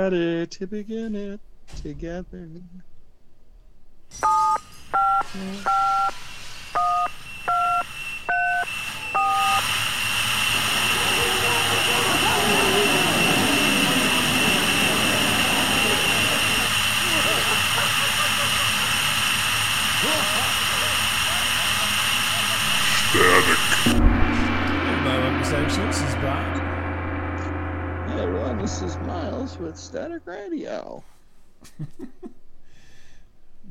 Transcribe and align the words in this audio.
Better 0.00 0.46
to 0.46 0.66
begin 0.66 1.14
it 1.14 1.40
together. 1.82 2.48
Everybody, 24.88 25.18
welcome 25.18 25.40
to 25.40 25.44
Static 25.44 25.70
Show. 25.70 25.86
This 25.86 26.00
is 26.00 26.14
Bob. 26.14 26.59
Everyone, 28.20 28.58
this 28.58 28.82
is 28.82 28.98
Miles 28.98 29.56
with 29.56 29.78
Static 29.78 30.26
Radio. 30.26 31.02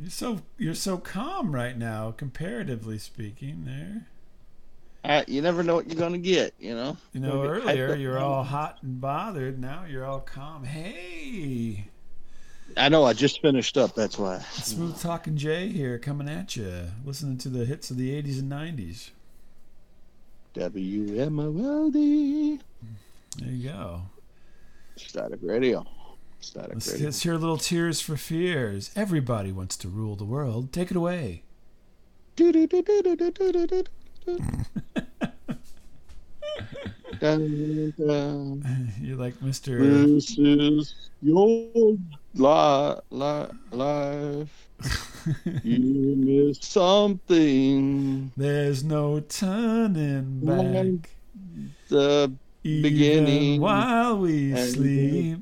You're 0.01 0.09
so 0.09 0.41
you're 0.57 0.73
so 0.73 0.97
calm 0.97 1.53
right 1.53 1.77
now, 1.77 2.09
comparatively 2.17 2.97
speaking. 2.97 3.65
There, 3.65 4.07
Uh, 5.03 5.23
you 5.27 5.43
never 5.43 5.61
know 5.61 5.75
what 5.75 5.85
you're 5.87 5.99
gonna 5.99 6.17
get, 6.17 6.55
you 6.59 6.73
know. 6.73 6.97
you 7.13 7.19
know, 7.19 7.43
earlier 7.43 7.93
you're 7.93 8.17
all 8.17 8.43
hot 8.43 8.79
and 8.81 8.99
bothered. 8.99 9.59
Now 9.59 9.85
you're 9.87 10.05
all 10.05 10.21
calm. 10.21 10.63
Hey, 10.63 11.87
I 12.75 12.89
know. 12.89 13.03
I 13.03 13.13
just 13.13 13.43
finished 13.43 13.77
up. 13.77 13.93
That's 13.93 14.17
why. 14.17 14.39
smooth 14.53 14.99
talking 14.99 15.37
Jay 15.37 15.67
here, 15.67 15.99
coming 15.99 16.27
at 16.27 16.55
you, 16.55 16.85
listening 17.05 17.37
to 17.39 17.49
the 17.49 17.65
hits 17.65 17.91
of 17.91 17.97
the 17.97 18.19
'80s 18.19 18.39
and 18.39 18.51
'90s. 18.51 19.11
WMOLD 20.55 21.93
There 21.93 22.01
you 22.01 22.57
go. 22.57 23.08
Static 25.19 25.39
Radio. 25.43 25.85
Static 26.39 26.75
Let's, 26.75 26.91
Radio. 26.93 27.05
let's 27.07 27.23
hear 27.23 27.33
little 27.35 27.57
Tears 27.57 27.99
for 27.99 28.15
Fears. 28.15 28.89
Everybody 28.95 29.51
wants 29.51 29.75
to 29.75 29.89
rule 29.89 30.15
the 30.15 30.23
world. 30.23 30.71
Take 30.71 30.91
it 30.91 30.95
away. 30.95 31.43
You're 32.37 32.53
like 39.17 39.35
Mr. 39.41 39.81
This 39.81 40.37
is 40.37 40.95
your 41.21 41.97
li- 42.35 42.95
li- 43.09 43.47
life. 43.71 44.69
You 45.65 46.15
missed 46.15 46.63
something. 46.63 48.31
There's 48.37 48.85
no 48.85 49.19
turning 49.19 50.39
back. 50.45 51.09
The 51.89 52.31
Even 52.63 52.81
beginning 52.81 53.61
while 53.61 54.17
we 54.17 54.53
sleep, 54.53 55.39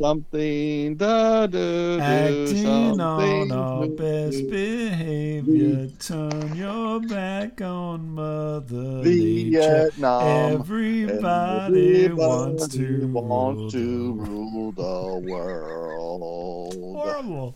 something 0.00 0.96
da 0.96 1.46
da 1.46 1.98
acting 2.00 2.98
on 2.98 3.52
our 3.52 3.86
best 3.88 4.48
behavior. 4.48 5.88
Turn 6.00 6.56
your 6.56 7.00
back 7.00 7.60
on 7.60 8.14
Mother 8.14 9.02
The 9.02 9.58
uh, 9.58 9.60
Nature. 9.60 9.90
Vietnam. 9.90 10.52
Everybody 10.60 12.08
wants 12.08 12.68
to 12.68 12.84
Everybody 12.84 13.06
rule 13.06 13.70
to 13.70 14.12
rule 14.14 14.72
the 14.72 15.30
world. 15.30 16.74
Horrible. 16.96 17.54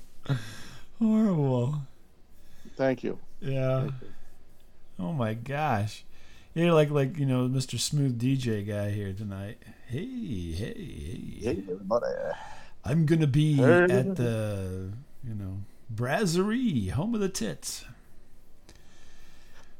Horrible. 0.98 1.74
Thank 2.76 3.02
you. 3.02 3.18
Yeah. 3.40 3.88
Oh 4.98 5.12
my 5.14 5.32
gosh. 5.32 6.04
You're 6.54 6.72
like 6.72 6.90
like 6.90 7.18
you 7.18 7.26
know 7.26 7.48
Mr. 7.48 7.78
Smooth 7.78 8.20
DJ 8.20 8.66
guy 8.66 8.90
here 8.90 9.12
tonight. 9.12 9.58
Hey 9.86 10.06
hey 10.52 10.74
hey. 10.74 11.40
Hey, 11.40 11.62
everybody. 11.70 12.06
I'm 12.84 13.06
gonna 13.06 13.26
be 13.26 13.54
Hey. 13.54 13.84
at 13.84 14.16
the 14.16 14.90
you 15.24 15.34
know 15.34 15.58
Brasserie, 15.90 16.88
home 16.90 17.14
of 17.14 17.20
the 17.20 17.28
tits. 17.28 17.84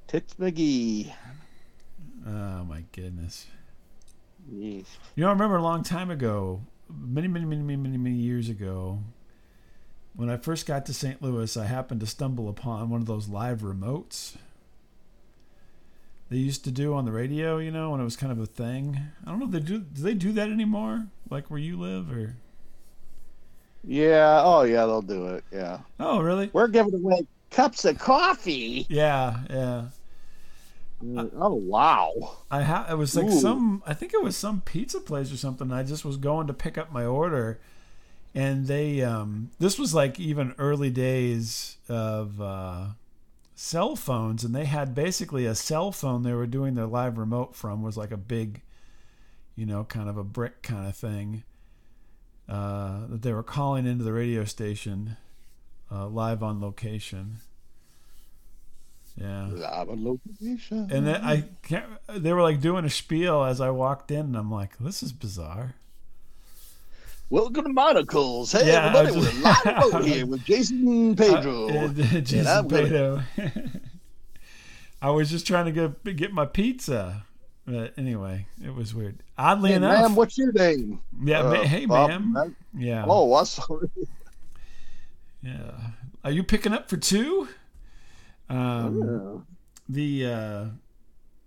Tits 0.06 0.34
McGee. 0.34 1.12
Oh 2.26 2.64
my 2.64 2.84
goodness. 2.92 3.46
Yes. 4.50 4.86
You 5.14 5.22
know, 5.22 5.28
I 5.28 5.32
remember 5.32 5.56
a 5.56 5.62
long 5.62 5.82
time 5.82 6.10
ago, 6.10 6.62
many, 6.88 7.28
many, 7.28 7.44
many, 7.44 7.60
many, 7.62 7.76
many, 7.76 7.98
many 7.98 8.16
years 8.16 8.48
ago, 8.48 9.00
when 10.16 10.30
I 10.30 10.38
first 10.38 10.64
got 10.64 10.86
to 10.86 10.94
St. 10.94 11.20
Louis, 11.20 11.54
I 11.58 11.66
happened 11.66 12.00
to 12.00 12.06
stumble 12.06 12.48
upon 12.48 12.88
one 12.88 13.02
of 13.02 13.06
those 13.06 13.28
live 13.28 13.60
remotes 13.60 14.36
they 16.30 16.36
used 16.36 16.64
to 16.64 16.70
do 16.70 16.94
on 16.94 17.04
the 17.04 17.12
radio. 17.12 17.58
You 17.58 17.70
know, 17.70 17.90
when 17.90 18.00
it 18.00 18.04
was 18.04 18.16
kind 18.16 18.32
of 18.32 18.38
a 18.38 18.46
thing. 18.46 18.98
I 19.26 19.30
don't 19.30 19.38
know 19.38 19.46
if 19.46 19.52
they 19.52 19.60
do. 19.60 19.78
Do 19.78 20.02
they 20.02 20.14
do 20.14 20.32
that 20.32 20.50
anymore? 20.50 21.06
Like 21.30 21.50
where 21.50 21.60
you 21.60 21.78
live, 21.78 22.10
or? 22.10 22.36
Yeah. 23.84 24.42
Oh, 24.44 24.62
yeah. 24.62 24.86
They'll 24.86 25.02
do 25.02 25.28
it. 25.28 25.44
Yeah. 25.52 25.78
Oh, 26.00 26.20
really? 26.20 26.50
We're 26.52 26.68
giving 26.68 26.94
away 26.94 27.26
cups 27.50 27.84
of 27.84 27.98
coffee. 27.98 28.86
Yeah, 28.88 29.38
yeah. 29.50 29.84
oh 31.36 31.54
wow. 31.54 32.38
I 32.50 32.62
ha- 32.62 32.86
it 32.90 32.96
was 32.96 33.16
like 33.16 33.26
Ooh. 33.26 33.40
some 33.40 33.82
I 33.86 33.94
think 33.94 34.14
it 34.14 34.22
was 34.22 34.36
some 34.36 34.60
pizza 34.62 35.00
place 35.00 35.32
or 35.32 35.36
something. 35.36 35.72
I 35.72 35.82
just 35.82 36.04
was 36.04 36.16
going 36.16 36.46
to 36.48 36.54
pick 36.54 36.76
up 36.76 36.92
my 36.92 37.04
order 37.04 37.60
and 38.34 38.66
they 38.66 39.02
um 39.02 39.50
this 39.58 39.78
was 39.78 39.94
like 39.94 40.20
even 40.20 40.54
early 40.58 40.90
days 40.90 41.76
of 41.88 42.40
uh 42.40 42.86
cell 43.60 43.96
phones 43.96 44.44
and 44.44 44.54
they 44.54 44.66
had 44.66 44.94
basically 44.94 45.44
a 45.44 45.52
cell 45.52 45.90
phone 45.90 46.22
they 46.22 46.32
were 46.32 46.46
doing 46.46 46.74
their 46.74 46.86
live 46.86 47.18
remote 47.18 47.56
from 47.56 47.82
was 47.82 47.96
like 47.96 48.12
a 48.12 48.16
big 48.16 48.62
you 49.56 49.66
know 49.66 49.82
kind 49.82 50.08
of 50.08 50.16
a 50.16 50.22
brick 50.22 50.62
kind 50.62 50.86
of 50.86 50.94
thing 50.96 51.42
uh 52.48 53.00
that 53.08 53.22
they 53.22 53.32
were 53.32 53.42
calling 53.42 53.84
into 53.84 54.04
the 54.04 54.12
radio 54.12 54.44
station 54.44 55.16
uh 55.90 56.06
live 56.06 56.42
on 56.42 56.60
location. 56.60 57.38
Yeah. 59.16 59.48
Live 59.48 59.88
on 59.90 60.04
location. 60.04 60.88
And 60.92 61.06
then 61.06 61.20
I 61.22 61.44
can't. 61.62 61.86
They 62.08 62.32
were 62.32 62.42
like 62.42 62.60
doing 62.60 62.84
a 62.84 62.90
spiel 62.90 63.42
as 63.42 63.60
I 63.60 63.70
walked 63.70 64.10
in, 64.10 64.26
and 64.26 64.36
I'm 64.36 64.50
like, 64.50 64.78
"This 64.78 65.02
is 65.02 65.12
bizarre." 65.12 65.74
Welcome 67.30 67.64
to 67.64 67.72
Monocles. 67.72 68.52
Hey, 68.52 68.68
Yeah, 68.68 68.86
everybody, 68.86 69.16
was- 69.16 69.34
we're 69.34 69.42
live 69.42 69.66
out 69.94 70.04
here 70.04 70.26
with 70.26 70.44
Jason 70.44 71.14
Pedro. 71.14 71.68
Uh, 71.68 71.88
Jason 72.20 72.46
I'm. 72.46 73.22
I 75.02 75.10
was 75.10 75.30
just 75.30 75.46
trying 75.46 75.66
to 75.66 75.72
get 75.72 76.16
get 76.16 76.32
my 76.32 76.46
pizza, 76.46 77.24
but 77.66 77.92
anyway, 77.98 78.46
it 78.64 78.74
was 78.74 78.94
weird. 78.94 79.22
Oddly 79.36 79.70
hey, 79.70 79.76
enough, 79.76 80.00
ma'am, 80.00 80.14
what's 80.16 80.36
your 80.38 80.52
name? 80.52 81.00
yeah. 81.22 81.40
Uh, 81.40 81.52
ma- 81.52 81.62
hey, 81.64 81.86
Bob, 81.86 82.10
ma'am. 82.10 82.32
ma'am? 82.32 82.56
Yeah. 82.76 83.04
Oh, 83.06 83.34
I'm 83.34 83.44
sorry. 83.44 83.88
Yeah. 85.42 85.72
Are 86.24 86.30
you 86.32 86.42
picking 86.42 86.72
up 86.72 86.88
for 86.88 86.96
two? 86.96 87.46
Um, 88.48 88.98
Yeah. 89.00 89.40
The 89.90 90.26
uh, 90.32 90.64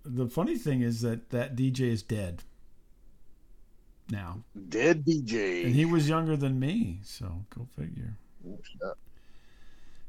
the 0.06 0.28
funny 0.28 0.58
thing 0.58 0.82
is 0.82 1.02
that 1.02 1.30
that 1.32 1.56
DJ 1.56 1.82
is 1.82 2.02
dead 2.04 2.44
now, 4.12 4.44
Dead 4.70 5.06
DJ. 5.06 5.66
and 5.66 5.74
he 5.74 5.86
was 5.86 6.08
younger 6.10 6.36
than 6.36 6.60
me. 6.60 7.00
So 7.04 7.46
go 7.56 7.68
figure. 7.78 8.18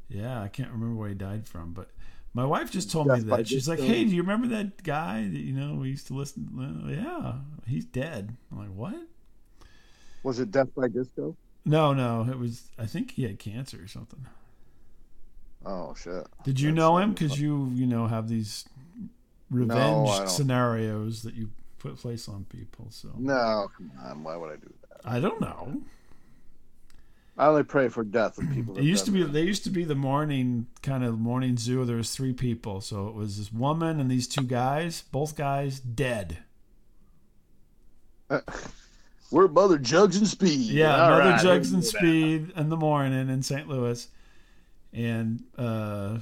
Yeah, 0.08 0.42
I 0.42 0.48
can't 0.48 0.70
remember 0.70 0.94
where 0.94 1.08
he 1.08 1.14
died 1.14 1.48
from, 1.48 1.72
but 1.72 1.88
my 2.34 2.44
wife 2.44 2.70
just 2.70 2.90
told 2.90 3.08
Death 3.08 3.24
me 3.24 3.30
that. 3.30 3.48
She's 3.48 3.68
like, 3.68 3.78
"Hey, 3.80 4.04
do 4.04 4.10
you 4.14 4.22
remember 4.22 4.48
that 4.48 4.82
guy 4.82 5.22
that 5.22 5.38
you 5.40 5.52
know 5.52 5.74
we 5.74 5.90
used 5.90 6.06
to 6.08 6.14
listen?" 6.14 6.48
Well, 6.54 6.92
yeah, 6.94 7.34
he's 7.66 7.84
dead. 7.84 8.36
I'm 8.50 8.58
like, 8.58 8.74
"What?" 8.74 9.06
Was 10.22 10.38
it 10.38 10.50
Death 10.50 10.68
by 10.74 10.88
Disco? 10.88 11.36
No, 11.64 11.92
no, 11.92 12.26
it 12.30 12.38
was. 12.38 12.70
I 12.78 12.86
think 12.86 13.12
he 13.12 13.22
had 13.22 13.38
cancer 13.38 13.82
or 13.82 13.86
something. 13.86 14.26
Oh 15.64 15.94
shit. 15.94 16.26
Did 16.44 16.60
you 16.60 16.70
That's 16.70 16.76
know 16.76 16.98
him? 16.98 17.12
Because 17.12 17.40
you, 17.40 17.70
you 17.72 17.86
know, 17.86 18.06
have 18.08 18.28
these 18.28 18.64
revenge 19.50 20.08
don't. 20.08 20.28
scenarios 20.28 21.22
that 21.22 21.34
you 21.34 21.50
put 21.82 21.96
place 21.96 22.28
on 22.28 22.44
people. 22.44 22.86
So 22.90 23.10
No, 23.18 23.68
come 23.76 23.90
on. 24.04 24.22
Why 24.22 24.36
would 24.36 24.52
I 24.52 24.56
do 24.56 24.72
that? 24.88 25.00
I 25.04 25.18
don't 25.20 25.40
know. 25.40 25.82
I 27.36 27.46
only 27.46 27.64
pray 27.64 27.88
for 27.88 28.04
death 28.04 28.38
of 28.38 28.48
people. 28.52 28.76
It 28.78 28.84
used 28.84 29.06
to 29.06 29.10
be. 29.10 29.22
They 29.22 29.42
used 29.42 29.64
to 29.64 29.70
be 29.70 29.84
the 29.84 29.94
morning 29.94 30.66
kind 30.82 31.02
of 31.02 31.18
morning 31.18 31.56
zoo. 31.56 31.84
There 31.84 31.96
was 31.96 32.14
three 32.14 32.34
people, 32.34 32.80
so 32.80 33.08
it 33.08 33.14
was 33.14 33.38
this 33.38 33.50
woman 33.52 33.98
and 33.98 34.10
these 34.10 34.28
two 34.28 34.42
guys. 34.42 35.02
Both 35.10 35.34
guys 35.36 35.80
dead. 35.80 36.38
that. 38.28 38.44
We're 39.30 39.48
Mother 39.48 39.78
Jugs 39.78 40.16
and 40.18 40.28
Speed. 40.28 40.60
Yeah, 40.60 40.94
All 41.04 41.10
Mother 41.10 41.30
right, 41.30 41.42
Jugs 41.42 41.72
and. 41.72 41.82
Speed 41.82 42.52
in 42.54 42.68
the 42.68 42.76
morning 42.76 43.30
in 43.30 43.42
St. 43.42 43.66
Louis, 43.66 44.06
and 44.92 45.42
uh, 45.56 46.18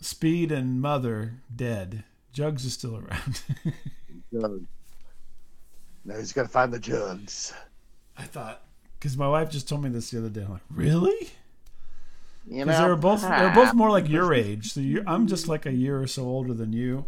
Speed 0.00 0.52
and 0.52 0.80
Mother 0.80 1.34
dead. 1.54 2.04
Jugs 2.32 2.64
is 2.64 2.72
still 2.74 2.96
around. 2.96 3.42
Jugs. 4.32 4.62
Now 6.04 6.16
he's 6.16 6.32
got 6.32 6.42
to 6.44 6.48
find 6.48 6.72
the 6.72 6.78
jugs. 6.78 7.52
I 8.16 8.22
thought 8.24 8.62
because 8.98 9.16
my 9.16 9.28
wife 9.28 9.50
just 9.50 9.68
told 9.68 9.82
me 9.82 9.90
this 9.90 10.10
the 10.10 10.18
other 10.18 10.28
day. 10.30 10.42
I'm 10.42 10.52
like, 10.52 10.62
really? 10.70 11.30
You 12.46 12.64
Because 12.64 12.66
know, 12.66 12.82
they 12.84 12.88
were 12.88 12.96
both 12.96 13.22
they 13.22 13.28
were 13.44 13.50
both 13.54 13.74
more 13.74 13.90
like 13.90 14.08
your 14.08 14.32
age. 14.46 14.72
So 14.72 14.80
you 14.80 15.02
I'm 15.06 15.26
just 15.26 15.48
like 15.48 15.66
a 15.66 15.72
year 15.72 16.00
or 16.00 16.06
so 16.06 16.24
older 16.24 16.54
than 16.54 16.72
you, 16.72 17.04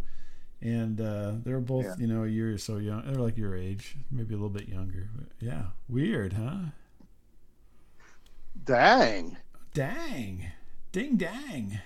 and 0.60 1.00
uh, 1.00 1.32
they're 1.44 1.60
both 1.60 1.84
Yeah. 1.84 1.94
you 1.98 2.06
know 2.06 2.24
a 2.24 2.28
year 2.28 2.52
or 2.52 2.58
so 2.58 2.76
young. 2.76 3.02
They're 3.06 3.14
like 3.22 3.36
your 3.36 3.56
age, 3.56 3.96
maybe 4.10 4.34
a 4.34 4.36
little 4.36 4.50
bit 4.50 4.68
younger. 4.68 5.08
But 5.16 5.28
yeah, 5.40 5.62
weird, 5.88 6.34
huh? 6.34 6.56
Dang. 8.64 9.36
Dang, 9.74 10.44
ding 10.92 11.16
dang. 11.16 11.80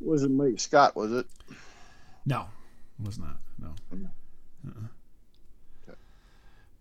Wasn't 0.00 0.34
Mike 0.34 0.58
Scott, 0.58 0.96
was 0.96 1.12
it? 1.12 1.26
No, 2.24 2.46
was 3.02 3.18
not. 3.18 3.36
No. 3.58 3.74
Mm. 3.94 4.06
Uh-uh. 4.66 4.86
Okay. 5.88 5.98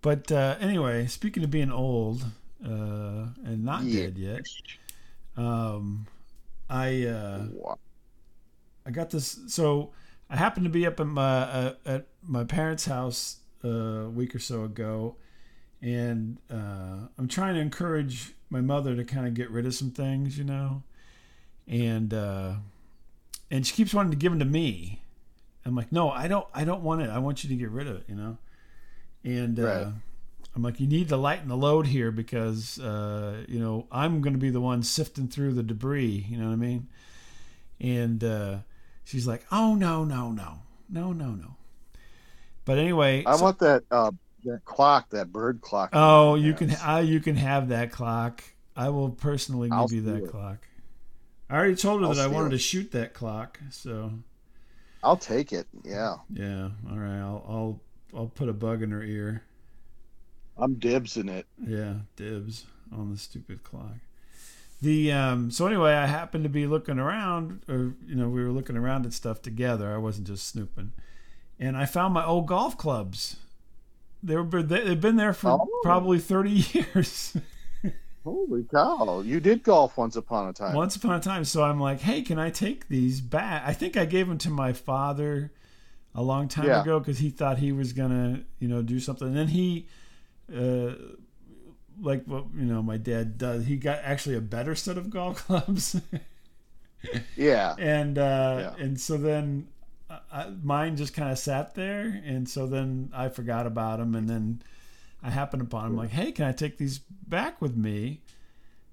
But 0.01 0.31
uh, 0.31 0.55
anyway, 0.59 1.07
speaking 1.07 1.43
of 1.43 1.51
being 1.51 1.71
old 1.71 2.23
uh, 2.63 3.27
and 3.43 3.63
not 3.63 3.83
Yeah. 3.83 4.01
dead 4.05 4.17
yet, 4.17 4.45
um, 5.38 6.05
I 6.69 7.05
uh, 7.05 7.47
I 8.85 8.91
got 8.91 9.09
this. 9.09 9.39
So 9.47 9.91
I 10.29 10.38
happened 10.38 10.65
to 10.65 10.69
be 10.69 10.85
up 10.85 10.99
at 10.99 11.07
my 11.07 11.23
uh, 11.41 11.73
at 11.85 12.07
my 12.21 12.43
parents' 12.43 12.85
house 12.85 13.38
uh, 13.63 13.67
a 13.69 14.09
week 14.09 14.35
or 14.35 14.39
so 14.39 14.63
ago, 14.63 15.15
and 15.81 16.38
uh, 16.51 17.07
I'm 17.17 17.27
trying 17.27 17.55
to 17.55 17.59
encourage 17.61 18.33
my 18.49 18.61
mother 18.61 18.95
to 18.95 19.03
kind 19.03 19.25
of 19.27 19.33
get 19.33 19.49
rid 19.49 19.65
of 19.65 19.73
some 19.73 19.91
things, 19.91 20.38
you 20.38 20.43
know, 20.43 20.83
and 21.67 22.13
uh, 22.13 22.53
and 23.49 23.65
she 23.65 23.73
keeps 23.73 23.93
wanting 23.93 24.11
to 24.11 24.17
give 24.17 24.31
them 24.31 24.39
to 24.39 24.45
me. 24.45 25.01
I'm 25.66 25.75
like, 25.75 25.92
no, 25.92 26.10
I 26.10 26.28
don't. 26.28 26.48
I 26.54 26.63
don't 26.63 26.81
want 26.84 27.02
it. 27.02 27.10
I 27.10 27.19
want 27.19 27.44
you 27.44 27.50
to 27.50 27.56
get 27.56 27.69
rid 27.69 27.88
of 27.88 27.98
it, 27.98 28.04
you 28.08 28.16
know. 28.16 28.38
And 29.24 29.60
uh, 29.60 29.63
Right. 29.63 29.88
I'm 30.56 30.63
like, 30.63 30.80
you 30.80 30.88
need 30.88 31.08
to 31.10 31.18
lighten 31.18 31.48
the 31.48 31.56
load 31.56 31.88
here 31.88 32.12
because 32.12 32.80
uh, 32.80 33.46
you 33.48 33.60
know 33.60 33.86
I'm 33.92 34.22
going 34.22 34.34
to 34.34 34.40
be 34.40 34.50
the 34.50 34.62
one 34.62 34.81
sifting 34.84 35.28
through 35.28 35.54
the 35.54 35.63
debris. 35.63 36.25
You 36.30 36.38
know 36.38 36.48
what 36.48 36.54
I 36.54 36.58
mean? 36.58 36.88
And 37.80 38.24
uh, 38.24 38.58
she's 39.04 39.28
like, 39.28 39.46
oh 39.52 39.75
no, 39.75 40.04
no, 40.04 40.31
no, 40.31 40.60
no, 40.90 41.13
no, 41.13 41.30
no. 41.31 41.56
But 42.66 42.78
anyway, 42.80 43.24
I 43.25 43.36
so- 43.38 43.44
want 43.44 43.60
that 43.60 43.84
uh, 43.92 44.12
that 44.46 44.66
clock, 44.66 45.10
that 45.12 45.31
bird 45.31 45.62
clock. 45.62 45.92
Oh, 45.94 46.36
you 46.36 46.54
can 46.54 46.69
Yes. 46.69 46.81
uh, 46.86 47.04
you 47.06 47.19
can 47.19 47.36
have 47.36 47.69
that 47.69 47.92
clock. 47.92 48.44
I 48.75 48.90
will 48.90 49.10
personally 49.10 49.69
give 49.69 49.78
I'll 49.78 49.92
you 49.92 50.02
that 50.02 50.24
it. 50.24 50.30
clock. 50.31 50.68
I 51.50 51.56
already 51.56 51.75
told 51.75 52.02
her 52.02 52.08
I'll 52.08 52.13
that 52.13 52.24
I 52.24 52.28
wanted 52.28 52.48
it. 52.48 52.52
to 52.52 52.58
shoot 52.58 52.92
that 52.94 53.13
clock. 53.13 53.60
So 53.69 54.12
I'll 55.03 55.18
take 55.18 55.51
it. 55.51 55.68
Yeah, 55.83 56.15
yeah, 56.31 56.69
all 56.89 56.98
right. 56.98 57.19
I'll 57.19 57.44
I'll 57.48 57.80
I'll 58.15 58.27
put 58.27 58.50
a 58.50 58.53
bug 58.53 58.83
in 58.83 58.92
her 58.92 59.03
ear. 59.03 59.44
I'm 60.57 60.75
dibs 60.75 61.18
in 61.18 61.30
it. 61.30 61.48
Yeah, 61.65 61.94
dibs 62.15 62.65
on 62.92 63.12
the 63.12 63.18
stupid 63.18 63.63
clock. 63.63 63.95
The 64.81 65.12
um. 65.12 65.51
So 65.51 65.68
anyway, 65.68 65.94
I 65.94 66.06
happened 66.07 66.44
to 66.44 66.50
be 66.50 66.68
looking 66.68 67.00
around, 67.00 67.62
or 67.68 67.94
you 68.06 68.15
know, 68.15 68.30
we 68.30 68.44
were 68.44 68.51
looking 68.51 68.77
around 68.77 69.06
at 69.06 69.13
stuff 69.13 69.42
together. 69.42 69.94
I 69.94 69.98
wasn't 69.98 70.27
just 70.27 70.48
snooping, 70.48 70.92
and 71.59 71.77
I 71.77 71.86
found 71.86 72.13
my 72.13 72.25
old 72.25 72.48
golf 72.48 72.77
clubs. 72.77 73.38
They 74.24 74.36
were 74.36 74.62
they've 74.63 75.00
been 75.01 75.15
there 75.15 75.33
for 75.33 75.51
Oh. 75.51 75.69
probably 75.83 76.19
thirty 76.19 76.51
years. 76.74 77.36
Holy 78.23 78.63
cow! 78.63 79.21
You 79.21 79.39
did 79.39 79.63
golf 79.63 79.97
once 79.97 80.15
upon 80.15 80.47
a 80.50 80.53
time. 80.53 80.75
Once 80.75 80.95
upon 80.95 81.15
a 81.15 81.19
time. 81.19 81.44
So 81.44 81.63
I'm 81.63 81.79
like, 81.79 82.01
hey, 82.01 82.21
can 82.21 82.38
I 82.38 82.50
take 82.51 82.88
these 82.88 83.19
back? 83.21 83.63
I 83.65 83.73
think 83.73 83.97
I 83.97 84.06
gave 84.06 84.27
them 84.27 84.38
to 84.39 84.50
my 84.50 84.73
father 84.73 85.51
a 86.13 86.21
long 86.21 86.47
time 86.47 86.65
Yeah. 86.65 86.81
ago 86.81 87.00
because 87.00 87.19
he 87.19 87.29
thought 87.29 87.57
he 87.57 87.71
was 87.71 87.94
gonna, 87.94 88.41
you 88.59 88.68
know, 88.68 88.81
do 88.81 89.00
something. 89.00 89.27
And 89.29 89.38
then 89.38 89.47
he, 89.47 89.88
uh, 90.56 90.94
like 92.01 92.23
what 92.25 92.45
you 92.56 92.65
know, 92.65 92.81
my 92.81 92.97
dad 92.97 93.38
does. 93.38 93.65
He 93.65 93.77
got 93.77 94.00
actually 94.03 94.35
a 94.35 94.41
better 94.41 94.75
set 94.75 94.97
of 94.97 95.09
golf 95.09 95.38
clubs, 95.47 96.00
Yeah, 97.35 97.75
and 97.77 98.17
uh, 98.17 98.71
Yeah. 98.77 98.83
and 98.83 99.00
so 99.00 99.17
then. 99.17 99.67
I, 100.29 100.50
mine 100.62 100.97
just 100.97 101.13
kind 101.13 101.31
of 101.31 101.39
sat 101.39 101.74
there, 101.74 102.21
and 102.25 102.47
so 102.50 102.67
then 102.67 103.12
I 103.13 103.29
forgot 103.29 103.65
about 103.65 104.00
them, 104.00 104.13
and 104.13 104.29
then 104.29 104.62
I 105.23 105.29
happened 105.29 105.62
upon 105.62 105.83
them. 105.83 105.97
Like, 105.97 106.09
hey, 106.09 106.31
can 106.31 106.45
I 106.45 106.51
take 106.51 106.77
these 106.77 107.00
back 107.00 107.62
with 107.62 107.75
me? 107.75 108.21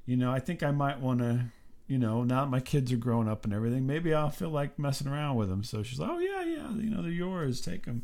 You 0.07 0.17
know, 0.17 0.33
I 0.33 0.41
think 0.41 0.63
I 0.63 0.71
might 0.71 1.01
want 1.01 1.21
to 1.21 1.47
you 1.89 1.97
know, 1.97 2.23
now 2.23 2.43
that 2.43 2.51
my 2.51 2.61
kids 2.61 2.93
are 2.93 2.99
grown 2.99 3.29
up 3.29 3.45
and 3.45 3.55
everything, 3.55 3.87
maybe 3.87 4.13
I'll 4.13 4.31
feel 4.31 4.51
like 4.51 4.79
messing 4.79 5.09
around 5.09 5.37
with 5.37 5.49
them. 5.49 5.65
So 5.65 5.83
she's 5.83 5.99
like, 5.99 6.11
oh, 6.11 6.19
yeah, 6.19 6.45
yeah, 6.45 6.71
you 6.75 6.91
know, 6.91 7.01
they're 7.01 7.11
yours. 7.11 7.63
Take 7.63 7.87
them. 7.87 8.03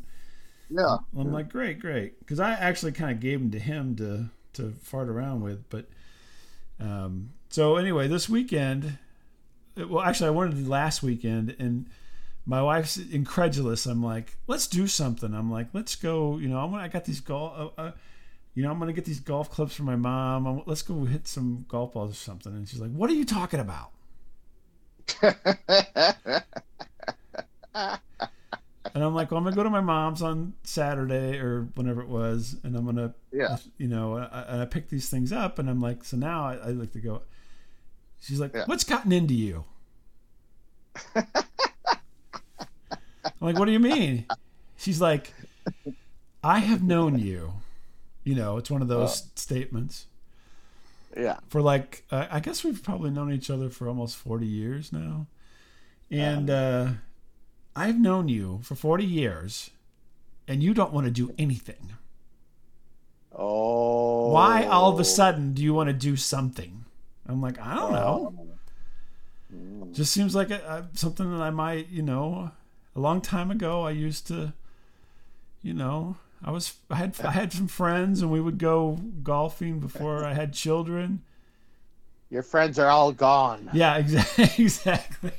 yeah. 0.71 0.97
I'm 1.15 1.31
like, 1.31 1.49
great, 1.49 1.79
great. 1.79 2.19
Because 2.19 2.39
I 2.39 2.53
actually 2.53 2.93
kind 2.93 3.11
of 3.11 3.19
gave 3.19 3.39
them 3.39 3.51
to 3.51 3.59
him 3.59 3.95
to, 3.97 4.29
to 4.53 4.71
fart 4.81 5.07
around 5.07 5.41
with. 5.41 5.69
But 5.69 5.85
um, 6.79 7.29
so 7.49 7.75
anyway, 7.75 8.07
this 8.07 8.27
weekend, 8.27 8.97
well, 9.77 10.01
actually, 10.01 10.29
I 10.29 10.31
wanted 10.31 10.55
to 10.55 10.63
do 10.63 10.67
last 10.67 11.03
weekend. 11.03 11.55
And 11.59 11.87
my 12.43 12.63
wife's 12.63 12.97
incredulous. 12.97 13.85
I'm 13.85 14.03
like, 14.03 14.35
let's 14.47 14.65
do 14.65 14.87
something. 14.87 15.31
I'm 15.31 15.51
like, 15.51 15.67
let's 15.73 15.95
go. 15.95 16.39
You 16.39 16.47
know, 16.47 16.57
I'm 16.57 16.73
I 16.73 16.87
got 16.87 17.05
these 17.05 17.19
golf. 17.19 17.73
Uh, 17.77 17.81
uh, 17.81 17.91
you 18.55 18.63
know, 18.63 18.71
I'm 18.71 18.79
gonna 18.79 18.93
get 18.93 19.05
these 19.05 19.19
golf 19.19 19.51
clubs 19.51 19.75
for 19.75 19.83
my 19.83 19.97
mom. 19.97 20.47
I'm, 20.47 20.61
let's 20.65 20.81
go 20.81 21.03
hit 21.03 21.27
some 21.27 21.65
golf 21.67 21.93
balls 21.93 22.11
or 22.11 22.15
something. 22.15 22.53
And 22.53 22.67
she's 22.67 22.79
like, 22.79 22.91
"What 22.91 23.09
are 23.09 23.13
you 23.13 23.25
talking 23.25 23.59
about?" 23.59 23.91
And 28.93 29.03
I'm 29.03 29.13
like, 29.13 29.29
"Well, 29.29 29.37
I'm 29.39 29.43
gonna 29.43 29.57
go 29.57 29.63
to 29.63 29.69
my 29.69 29.81
mom's 29.81 30.21
on 30.21 30.53
Saturday 30.63 31.37
or 31.37 31.67
whenever 31.75 32.01
it 32.01 32.07
was, 32.07 32.55
and 32.63 32.77
I'm 32.77 32.85
gonna, 32.85 33.13
yeah. 33.33 33.57
you 33.77 33.89
know, 33.89 34.17
I, 34.17 34.61
I 34.61 34.65
picked 34.65 34.89
these 34.89 35.09
things 35.09 35.33
up, 35.33 35.59
and 35.59 35.69
I'm 35.69 35.81
like, 35.81 36.05
so 36.05 36.15
now 36.15 36.45
I, 36.45 36.53
I 36.55 36.67
like 36.69 36.93
to 36.93 36.99
go." 36.99 37.23
She's 38.21 38.39
like, 38.39 38.53
Yeah. 38.53 38.63
"What's 38.67 38.85
gotten 38.85 39.11
into 39.11 39.33
you?" 39.33 39.65
I'm 41.13 41.25
like, 43.41 43.59
"What 43.59 43.65
do 43.65 43.73
you 43.73 43.81
mean?" 43.81 44.25
She's 44.77 45.01
like, 45.01 45.33
"I 46.41 46.59
have 46.59 46.81
known 46.81 47.19
you." 47.19 47.51
You 48.25 48.35
know, 48.35 48.57
it's 48.57 48.69
one 48.69 48.81
of 48.81 48.87
those 48.89 49.29
statements 49.35 50.07
Yeah. 51.15 51.37
for 51.47 51.61
like 51.61 52.03
uh, 52.11 52.25
I 52.29 52.41
guess 52.41 52.63
we've 52.65 52.83
probably 52.83 53.11
known 53.11 53.31
each 53.31 53.49
other 53.49 53.69
for 53.69 53.87
almost 53.87 54.17
40 54.17 54.45
years 54.45 54.91
now. 54.91 55.27
And 56.11 56.49
uh, 56.49 56.87
I've 57.75 57.99
known 57.99 58.27
you 58.27 58.59
for 58.63 58.75
40 58.75 59.05
years 59.05 59.69
and 60.47 60.61
you 60.61 60.73
don't 60.73 60.91
want 60.91 61.05
to 61.05 61.11
do 61.11 61.33
anything. 61.37 61.93
Oh. 63.33 64.31
Why 64.31 64.65
all 64.65 64.91
of 64.91 64.99
a 64.99 65.03
sudden 65.03 65.53
do 65.53 65.61
you 65.63 65.73
want 65.73 65.87
to 65.89 65.93
do 65.93 66.15
something? 66.15 66.85
I'm 67.27 67.41
like, 67.41 67.59
I 67.59 67.75
don't 67.75 67.91
know. 67.91 68.47
Mm. 69.53 69.93
Just 69.93 70.11
seems 70.13 70.35
like 70.35 70.51
a, 70.51 70.87
a, 70.93 70.97
something 70.97 71.29
that 71.31 71.41
I 71.41 71.49
might, 71.49 71.89
you 71.89 72.01
know, 72.01 72.51
a 72.95 72.99
long 72.99 73.21
time 73.21 73.51
ago 73.51 73.83
I 73.83 73.91
used 73.91 74.27
to 74.27 74.53
you 75.61 75.73
know, 75.73 76.15
I 76.45 76.51
was 76.51 76.75
I 76.89 76.95
had 76.95 77.19
I 77.25 77.31
had 77.31 77.51
some 77.51 77.67
friends 77.67 78.21
and 78.21 78.31
we 78.31 78.39
would 78.39 78.57
go 78.59 78.99
golfing 79.23 79.79
before 79.81 80.23
I 80.23 80.33
had 80.33 80.53
children. 80.53 81.23
Your 82.29 82.43
friends 82.43 82.77
are 82.79 82.87
all 82.87 83.11
gone. 83.11 83.69
Yeah, 83.73 83.97
exactly. 83.97 84.49
Exactly. 84.57 85.31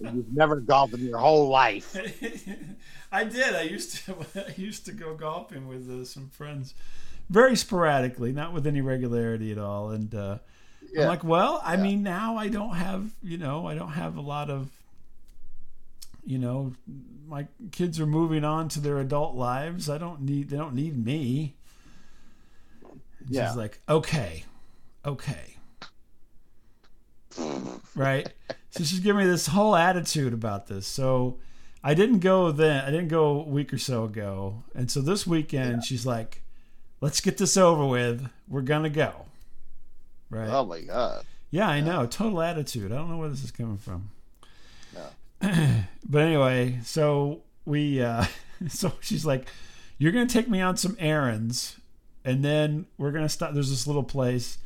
You've 0.00 0.32
never 0.32 0.60
golfed 0.60 0.94
in 0.94 1.04
your 1.06 1.18
whole 1.18 1.48
life. 1.48 1.94
I 3.12 3.24
did. 3.24 3.54
I 3.54 3.62
used 3.62 4.04
to. 4.06 4.16
I 4.48 4.54
used 4.56 4.86
to 4.86 4.92
go 4.92 5.14
golfing 5.14 5.68
with 5.68 5.90
uh, 5.90 6.04
some 6.04 6.28
friends, 6.30 6.74
very 7.28 7.56
sporadically, 7.56 8.32
not 8.32 8.52
with 8.52 8.66
any 8.66 8.80
regularity 8.80 9.52
at 9.52 9.58
all. 9.58 9.90
And 9.90 10.14
uh, 10.14 10.38
Yeah. 10.92 11.02
I'm 11.02 11.06
like, 11.08 11.24
well, 11.24 11.60
I 11.64 11.76
Yeah. 11.76 11.82
mean, 11.82 12.02
now 12.02 12.36
I 12.36 12.48
don't 12.48 12.74
have, 12.76 13.12
you 13.22 13.38
know, 13.38 13.66
I 13.66 13.74
don't 13.74 13.92
have 13.92 14.16
a 14.16 14.20
lot 14.22 14.50
of, 14.50 14.70
you 16.24 16.38
know, 16.38 16.72
my 17.30 17.46
kids 17.70 17.98
are 18.00 18.06
moving 18.06 18.44
on 18.44 18.68
to 18.70 18.80
their 18.80 18.98
adult 18.98 19.34
lives. 19.36 19.88
I 19.88 19.96
don't 19.98 20.22
need. 20.22 20.50
They 20.50 20.56
don't 20.56 20.74
need 20.74 21.02
me. 21.02 21.54
And 22.90 23.00
Yeah. 23.28 23.48
She's 23.48 23.56
like, 23.56 23.80
okay, 23.88 24.44
okay, 25.06 25.56
right. 27.94 28.28
So 28.70 28.84
she's 28.84 29.00
giving 29.00 29.24
me 29.24 29.30
this 29.30 29.46
whole 29.48 29.74
attitude 29.76 30.32
about 30.32 30.66
this. 30.66 30.86
So 30.86 31.38
I 31.82 31.94
didn't 31.94 32.20
go 32.20 32.50
then. 32.52 32.84
I 32.84 32.90
didn't 32.90 33.08
go 33.08 33.40
a 33.40 33.48
week 33.48 33.72
or 33.72 33.78
so 33.78 34.04
ago. 34.04 34.62
And 34.74 34.90
so 34.90 35.00
this 35.00 35.26
weekend, 35.26 35.84
she's 35.84 36.06
like, 36.06 36.42
let's 37.00 37.20
get 37.20 37.38
this 37.38 37.56
over 37.56 37.86
with. 37.86 38.28
We're 38.48 38.62
going 38.62 38.84
to 38.84 38.90
go. 38.90 39.26
Right. 40.28 40.48
Oh 40.48 40.64
my 40.64 40.80
god. 40.80 41.24
yeah, 41.50 41.68
I 41.68 41.80
know. 41.80 42.06
Total 42.06 42.40
attitude. 42.42 42.92
I 42.92 42.96
don't 42.96 43.10
know 43.10 43.16
where 43.16 43.28
this 43.28 43.42
is 43.42 43.50
coming 43.50 43.78
from. 43.78 44.10
But 46.08 46.22
anyway, 46.22 46.80
so 46.82 47.42
we, 47.64 48.02
uh, 48.02 48.24
so 48.68 48.92
she's 49.00 49.24
like, 49.24 49.46
you're 49.98 50.10
going 50.12 50.26
to 50.26 50.32
take 50.32 50.48
me 50.48 50.60
on 50.60 50.76
some 50.76 50.96
errands. 50.98 51.76
And 52.24 52.44
then 52.44 52.86
we're 52.98 53.12
going 53.12 53.24
to 53.24 53.28
stop. 53.28 53.54
There's 53.54 53.70
this 53.70 53.86
little 53.86 54.02
place 54.02 54.58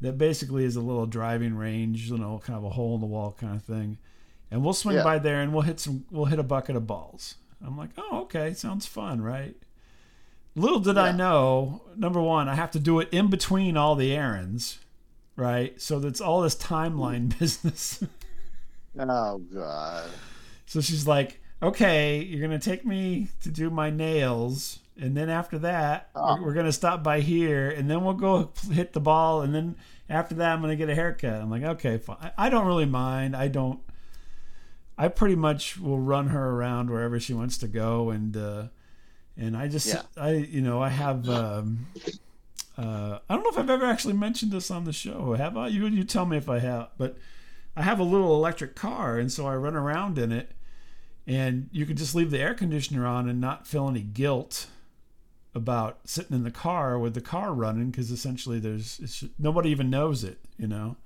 that 0.00 0.18
basically 0.18 0.64
is 0.64 0.76
a 0.76 0.80
little 0.80 1.06
driving 1.06 1.54
range, 1.56 2.10
you 2.10 2.18
know, 2.18 2.40
kind 2.44 2.56
of 2.58 2.64
a 2.64 2.70
hole 2.70 2.94
in 2.96 3.00
the 3.00 3.06
wall 3.06 3.34
kind 3.40 3.56
of 3.56 3.62
thing. 3.62 3.96
And 4.50 4.62
we'll 4.62 4.74
swing 4.74 4.96
Yeah. 4.96 5.04
by 5.04 5.18
there 5.18 5.40
and 5.40 5.52
we'll 5.52 5.62
hit 5.62 5.80
some, 5.80 6.04
we'll 6.10 6.26
hit 6.26 6.38
a 6.38 6.42
bucket 6.44 6.76
of 6.76 6.86
balls. 6.86 7.36
I'm 7.64 7.78
like, 7.78 7.90
oh, 7.96 8.20
okay, 8.22 8.52
sounds 8.52 8.84
fun, 8.86 9.22
right? 9.22 9.56
Little 10.54 10.78
did 10.80 10.98
I 10.98 11.10
know, 11.12 11.82
number 11.96 12.20
one, 12.20 12.48
I 12.48 12.54
have 12.54 12.70
to 12.72 12.78
do 12.78 13.00
it 13.00 13.08
in 13.10 13.28
between 13.28 13.76
all 13.76 13.96
the 13.96 14.12
errands, 14.14 14.78
right? 15.34 15.80
So 15.80 15.98
that's 15.98 16.20
all 16.20 16.42
this 16.42 16.54
timeline 16.54 17.36
business. 17.38 18.04
Oh 18.98 19.38
god. 19.52 20.08
so 20.66 20.80
she's 20.80 21.06
like, 21.06 21.40
okay, 21.62 22.22
you're 22.22 22.40
gonna 22.40 22.58
take 22.58 22.84
me 22.86 23.28
to 23.42 23.48
do 23.50 23.70
my 23.70 23.90
nails, 23.90 24.78
and 25.00 25.16
then 25.16 25.28
after 25.30 25.58
that, 25.60 26.10
Oh. 26.14 26.36
we're, 26.36 26.46
we're 26.46 26.54
gonna 26.54 26.72
stop 26.72 27.02
by 27.02 27.20
here, 27.20 27.70
and 27.70 27.90
then 27.90 28.04
we'll 28.04 28.14
go 28.14 28.50
hit 28.70 28.92
the 28.92 29.00
ball, 29.00 29.42
and 29.42 29.54
then 29.54 29.76
after 30.08 30.34
that, 30.36 30.52
I'm 30.52 30.60
gonna 30.60 30.76
get 30.76 30.88
a 30.90 30.94
haircut. 30.94 31.40
I'm 31.40 31.50
like, 31.50 31.62
okay, 31.62 31.98
fine. 31.98 32.18
I- 32.20 32.46
I 32.46 32.50
don't 32.50 32.66
really 32.66 32.86
mind. 32.86 33.34
I 33.34 33.48
don't. 33.48 33.80
I 34.96 35.08
pretty 35.08 35.34
much 35.34 35.76
will 35.80 35.98
run 35.98 36.28
her 36.28 36.50
around 36.50 36.88
wherever 36.88 37.18
she 37.18 37.34
wants 37.34 37.58
to 37.58 37.66
go, 37.68 38.10
and 38.10 38.36
uh, 38.36 38.64
and 39.36 39.56
I 39.56 39.66
just 39.66 39.88
Yeah. 39.88 40.02
I 40.16 40.30
you 40.34 40.60
know 40.60 40.80
I 40.80 40.90
have. 40.90 41.28
Um, 41.28 41.86
uh, 42.78 43.18
I 43.28 43.34
don't 43.34 43.42
know 43.44 43.50
if 43.50 43.58
I've 43.58 43.70
ever 43.70 43.86
actually 43.86 44.14
mentioned 44.14 44.52
this 44.52 44.70
on 44.70 44.84
the 44.84 44.92
show. 44.92 45.34
Have 45.34 45.56
I? 45.56 45.66
You 45.68 45.86
you 45.88 46.04
tell 46.04 46.26
me 46.26 46.36
if 46.36 46.48
I 46.48 46.58
have. 46.60 46.90
But 46.98 47.16
I 47.76 47.82
have 47.82 47.98
a 47.98 48.04
little 48.04 48.34
electric 48.34 48.74
car, 48.74 49.18
and 49.18 49.30
so 49.32 49.46
I 49.46 49.56
run 49.56 49.74
around 49.74 50.18
in 50.18 50.32
it. 50.32 50.52
And 51.26 51.70
you 51.72 51.86
could 51.86 51.96
just 51.96 52.14
leave 52.14 52.30
the 52.30 52.38
air 52.38 52.54
conditioner 52.54 53.06
on 53.06 53.28
and 53.28 53.40
not 53.40 53.66
feel 53.66 53.88
any 53.88 54.02
guilt 54.02 54.66
about 55.54 56.00
sitting 56.04 56.36
in 56.36 56.42
the 56.44 56.50
car 56.50 56.98
with 56.98 57.14
the 57.14 57.20
car 57.20 57.52
running 57.54 57.90
because 57.90 58.10
essentially 58.10 58.58
there's 58.58 58.98
it's, 59.00 59.24
nobody 59.38 59.70
even 59.70 59.88
knows 59.88 60.22
it, 60.22 60.38
you 60.58 60.66
know. 60.66 60.96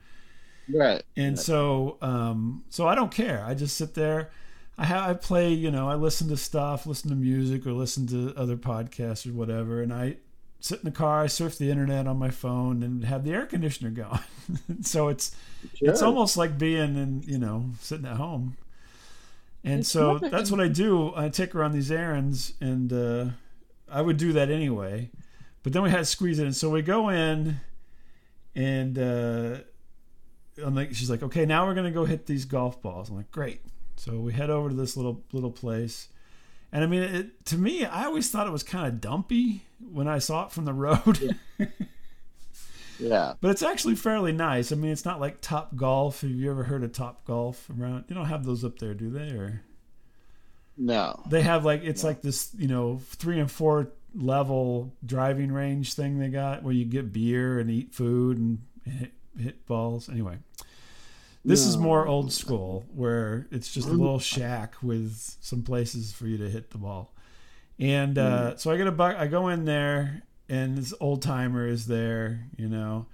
Right. 0.68 1.02
And 1.16 1.38
so, 1.38 1.98
um, 2.02 2.64
so 2.68 2.86
I 2.88 2.94
don't 2.94 3.12
care. 3.12 3.44
I 3.46 3.54
just 3.54 3.76
sit 3.76 3.94
there. 3.94 4.30
I 4.76 4.84
have 4.84 5.10
I 5.10 5.14
play, 5.14 5.52
you 5.52 5.70
know, 5.70 5.88
I 5.88 5.94
listen 5.94 6.28
to 6.28 6.36
stuff, 6.36 6.86
listen 6.86 7.10
to 7.10 7.16
music, 7.16 7.66
or 7.66 7.72
listen 7.72 8.06
to 8.08 8.32
other 8.36 8.56
podcasts 8.56 9.28
or 9.28 9.34
whatever, 9.34 9.82
and 9.82 9.92
I 9.92 10.16
sit 10.60 10.80
in 10.80 10.84
the 10.84 10.90
car. 10.90 11.22
I 11.22 11.26
surf 11.26 11.58
the 11.58 11.70
internet 11.70 12.06
on 12.06 12.18
my 12.18 12.30
phone 12.30 12.82
and 12.82 13.04
have 13.04 13.24
the 13.24 13.32
air 13.32 13.46
conditioner 13.46 13.90
going. 13.90 14.20
so 14.82 15.08
it's 15.08 15.34
it's 15.80 16.02
almost 16.02 16.36
like 16.36 16.58
being 16.58 16.96
in, 16.96 17.22
you 17.26 17.38
know, 17.38 17.66
sitting 17.80 18.06
at 18.06 18.16
home. 18.16 18.56
And 19.64 19.86
so 19.86 20.18
that's 20.18 20.50
what 20.50 20.60
I 20.60 20.68
do. 20.68 21.12
I 21.14 21.28
take 21.28 21.52
her 21.52 21.62
on 21.62 21.72
these 21.72 21.90
errands, 21.90 22.54
and 22.60 22.92
uh, 22.92 23.26
I 23.90 24.02
would 24.02 24.16
do 24.16 24.32
that 24.32 24.50
anyway. 24.50 25.10
But 25.62 25.72
then 25.72 25.82
we 25.82 25.90
had 25.90 25.98
to 25.98 26.04
squeeze 26.04 26.38
it 26.38 26.46
in. 26.46 26.52
So 26.52 26.70
we 26.70 26.80
go 26.80 27.08
in, 27.08 27.60
and 28.54 28.98
uh, 28.98 29.58
I'm 30.64 30.74
like, 30.74 30.94
she's 30.94 31.10
like, 31.10 31.22
okay, 31.22 31.44
now 31.44 31.66
we're 31.66 31.74
gonna 31.74 31.90
go 31.90 32.04
hit 32.04 32.26
these 32.26 32.44
golf 32.44 32.80
balls. 32.80 33.10
I'm 33.10 33.16
like, 33.16 33.30
great. 33.30 33.60
So 33.96 34.18
we 34.20 34.32
head 34.32 34.48
over 34.48 34.68
to 34.68 34.74
this 34.74 34.96
little 34.96 35.22
little 35.32 35.50
place, 35.50 36.08
and 36.72 36.84
I 36.84 36.86
mean, 36.86 37.02
it, 37.02 37.46
to 37.46 37.56
me, 37.58 37.84
I 37.84 38.04
always 38.04 38.30
thought 38.30 38.46
it 38.46 38.52
was 38.52 38.62
kind 38.62 38.86
of 38.86 39.00
dumpy 39.00 39.62
when 39.92 40.08
I 40.08 40.18
saw 40.18 40.44
it 40.46 40.52
from 40.52 40.64
the 40.64 40.72
road. 40.74 41.36
Yeah. 43.00 43.34
But 43.40 43.52
it's 43.52 43.62
actually 43.62 43.94
fairly 43.94 44.32
nice. 44.32 44.72
I 44.72 44.74
mean, 44.74 44.90
it's 44.90 45.04
not 45.04 45.20
like 45.20 45.40
Top 45.40 45.76
Golf. 45.76 46.22
Have 46.22 46.30
you 46.30 46.50
ever 46.50 46.64
heard 46.64 46.82
of 46.82 46.92
Top 46.92 47.24
Golf 47.24 47.70
around? 47.70 48.04
You 48.08 48.14
don't 48.16 48.26
have 48.26 48.44
those 48.44 48.64
up 48.64 48.78
there, 48.80 48.94
do 48.94 49.08
they? 49.08 49.30
Or 49.36 49.62
No. 50.76 51.22
they 51.28 51.42
have 51.42 51.64
like 51.64 51.82
it's 51.84 52.02
like 52.02 52.22
this, 52.22 52.50
you 52.58 52.66
know, 52.66 52.98
three 53.04 53.38
and 53.38 53.50
four 53.50 53.92
level 54.14 54.92
driving 55.06 55.52
range 55.52 55.94
thing 55.94 56.18
they 56.18 56.28
got 56.28 56.62
where 56.64 56.74
you 56.74 56.84
get 56.84 57.12
beer 57.12 57.60
and 57.60 57.70
eat 57.70 57.94
food 57.94 58.36
and 58.38 58.58
hit, 58.84 59.12
hit 59.38 59.64
balls. 59.66 60.08
Anyway, 60.08 60.38
this 61.44 61.64
is 61.64 61.76
more 61.76 62.06
old 62.06 62.32
school 62.32 62.84
where 62.94 63.46
it's 63.50 63.72
just 63.72 63.88
a 63.88 63.92
little 63.92 64.18
shack 64.18 64.74
with 64.82 65.36
some 65.40 65.62
places 65.62 66.12
for 66.12 66.26
you 66.26 66.36
to 66.38 66.48
hit 66.48 66.70
the 66.70 66.78
ball. 66.78 67.14
And 67.78 68.18
uh, 68.18 68.56
so 68.56 68.70
I 68.70 68.76
get 68.76 68.86
a 68.86 68.92
buck. 68.92 69.16
I 69.16 69.28
go 69.28 69.48
in 69.48 69.64
there, 69.64 70.22
and 70.48 70.76
this 70.76 70.92
old 71.00 71.22
timer 71.22 71.66
is 71.66 71.86
there, 71.86 72.46
you 72.56 72.68
know, 72.68 73.06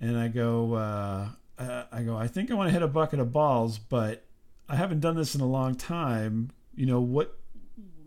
and 0.00 0.16
I 0.16 0.28
go, 0.28 0.74
uh, 0.74 1.28
uh, 1.58 1.84
I 1.90 2.02
go. 2.02 2.16
I 2.16 2.28
think 2.28 2.50
I 2.50 2.54
want 2.54 2.68
to 2.68 2.72
hit 2.72 2.82
a 2.82 2.88
bucket 2.88 3.18
of 3.18 3.32
balls, 3.32 3.78
but 3.78 4.24
I 4.68 4.76
haven't 4.76 5.00
done 5.00 5.16
this 5.16 5.34
in 5.34 5.40
a 5.40 5.46
long 5.46 5.74
time. 5.74 6.50
You 6.74 6.86
know 6.86 7.00
what? 7.00 7.36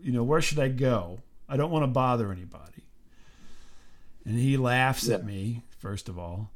You 0.02 0.12
know 0.12 0.24
where 0.24 0.40
should 0.40 0.58
I 0.58 0.68
go? 0.68 1.18
I 1.48 1.56
don't 1.56 1.70
want 1.70 1.82
to 1.82 1.88
bother 1.88 2.32
anybody. 2.32 2.82
And 4.24 4.38
he 4.38 4.56
laughs 4.56 5.10
at 5.10 5.24
me 5.24 5.62
first 5.84 6.08
of 6.08 6.18
all, 6.18 6.50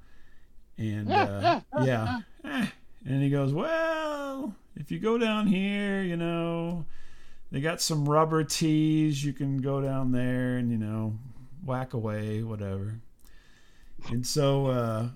and 0.78 1.12
uh, 1.12 1.61
yeah, 1.83 2.21
Eh. 2.45 2.66
and 3.07 3.23
he 3.23 3.30
goes, 3.30 3.52
"Well, 3.52 4.54
if 4.76 4.90
you 4.90 4.99
go 4.99 5.18
down 5.18 5.47
here, 5.47 6.02
you 6.02 6.16
know." 6.16 6.85
They 7.50 7.62
got 7.62 7.80
some 7.80 8.07
rubber 8.07 8.45
tees. 8.45 9.25
You 9.25 9.33
can 9.33 9.62
go 9.62 9.80
down 9.80 10.12
there 10.12 10.59
and 10.59 10.71
you 10.71 10.76
know 10.76 11.16
whack 11.64 11.95
away, 11.95 12.42
whatever. 12.42 13.00
And 14.11 14.26
so 14.26 14.66
uh, 14.66 15.09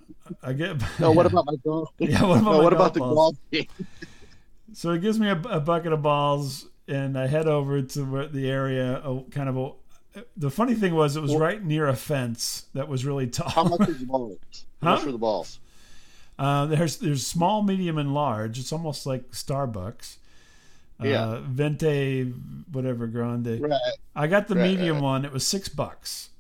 I 0.43 0.55
get. 0.55 0.77
No, 0.99 1.13
what 1.13 1.27
about 1.27 1.45
my 1.45 1.57
golf? 1.63 1.91
Yeah, 1.99 2.25
what 2.25 2.41
about 2.41 2.53
no, 2.53 2.63
what 2.63 2.71
golf 2.71 2.73
about 2.73 2.95
the 2.95 3.01
balls? 3.01 3.37
golf? 3.53 3.67
So 4.73 4.95
he 4.95 4.99
gives 4.99 5.21
me 5.21 5.29
a, 5.29 5.39
a 5.43 5.61
bucket 5.61 5.93
of 5.93 6.01
balls, 6.01 6.67
and 6.89 7.19
I 7.19 7.27
head 7.27 7.47
over 7.47 7.83
to 7.83 8.05
where 8.07 8.27
the 8.29 8.49
area. 8.51 9.03
Oh, 9.05 9.27
kind 9.31 9.51
of 9.51 9.59
a. 9.59 9.73
The 10.39 10.51
funny 10.51 10.75
thing 10.75 10.95
was, 10.95 11.17
it 11.17 11.21
was 11.21 11.33
Well- 11.33 11.41
right 11.41 11.63
near 11.63 11.87
a 11.89 11.95
fence 11.97 12.65
that 12.73 12.89
was 12.89 13.05
really 13.05 13.27
tall. 13.27 13.51
How 13.51 13.65
much 13.65 13.91
is 13.91 13.99
the 13.99 14.07
balls? 14.07 14.39
How 14.83 14.89
Huh? 14.89 14.95
much 14.95 15.05
for 15.05 15.13
the 15.13 15.19
balls? 15.19 15.61
Uh, 16.39 16.67
there's 16.67 16.97
there's 16.97 17.27
small, 17.27 17.63
medium, 17.63 17.99
and 17.99 18.15
large. 18.15 18.59
It's 18.59 18.73
almost 18.73 19.07
like 19.07 19.31
Starbucks. 19.33 20.17
Yeah. 21.03 21.23
Uh, 21.25 21.41
Venti, 21.41 22.33
whatever 22.71 23.07
grande. 23.07 23.61
Right. 23.61 23.73
I 24.15 24.27
got 24.29 24.47
the 24.49 24.55
Right, 24.55 24.71
medium 24.71 24.97
right. 24.97 25.03
one. 25.03 25.25
It 25.25 25.33
was 25.33 25.45
six 25.47 25.69
bucks, 25.69 26.31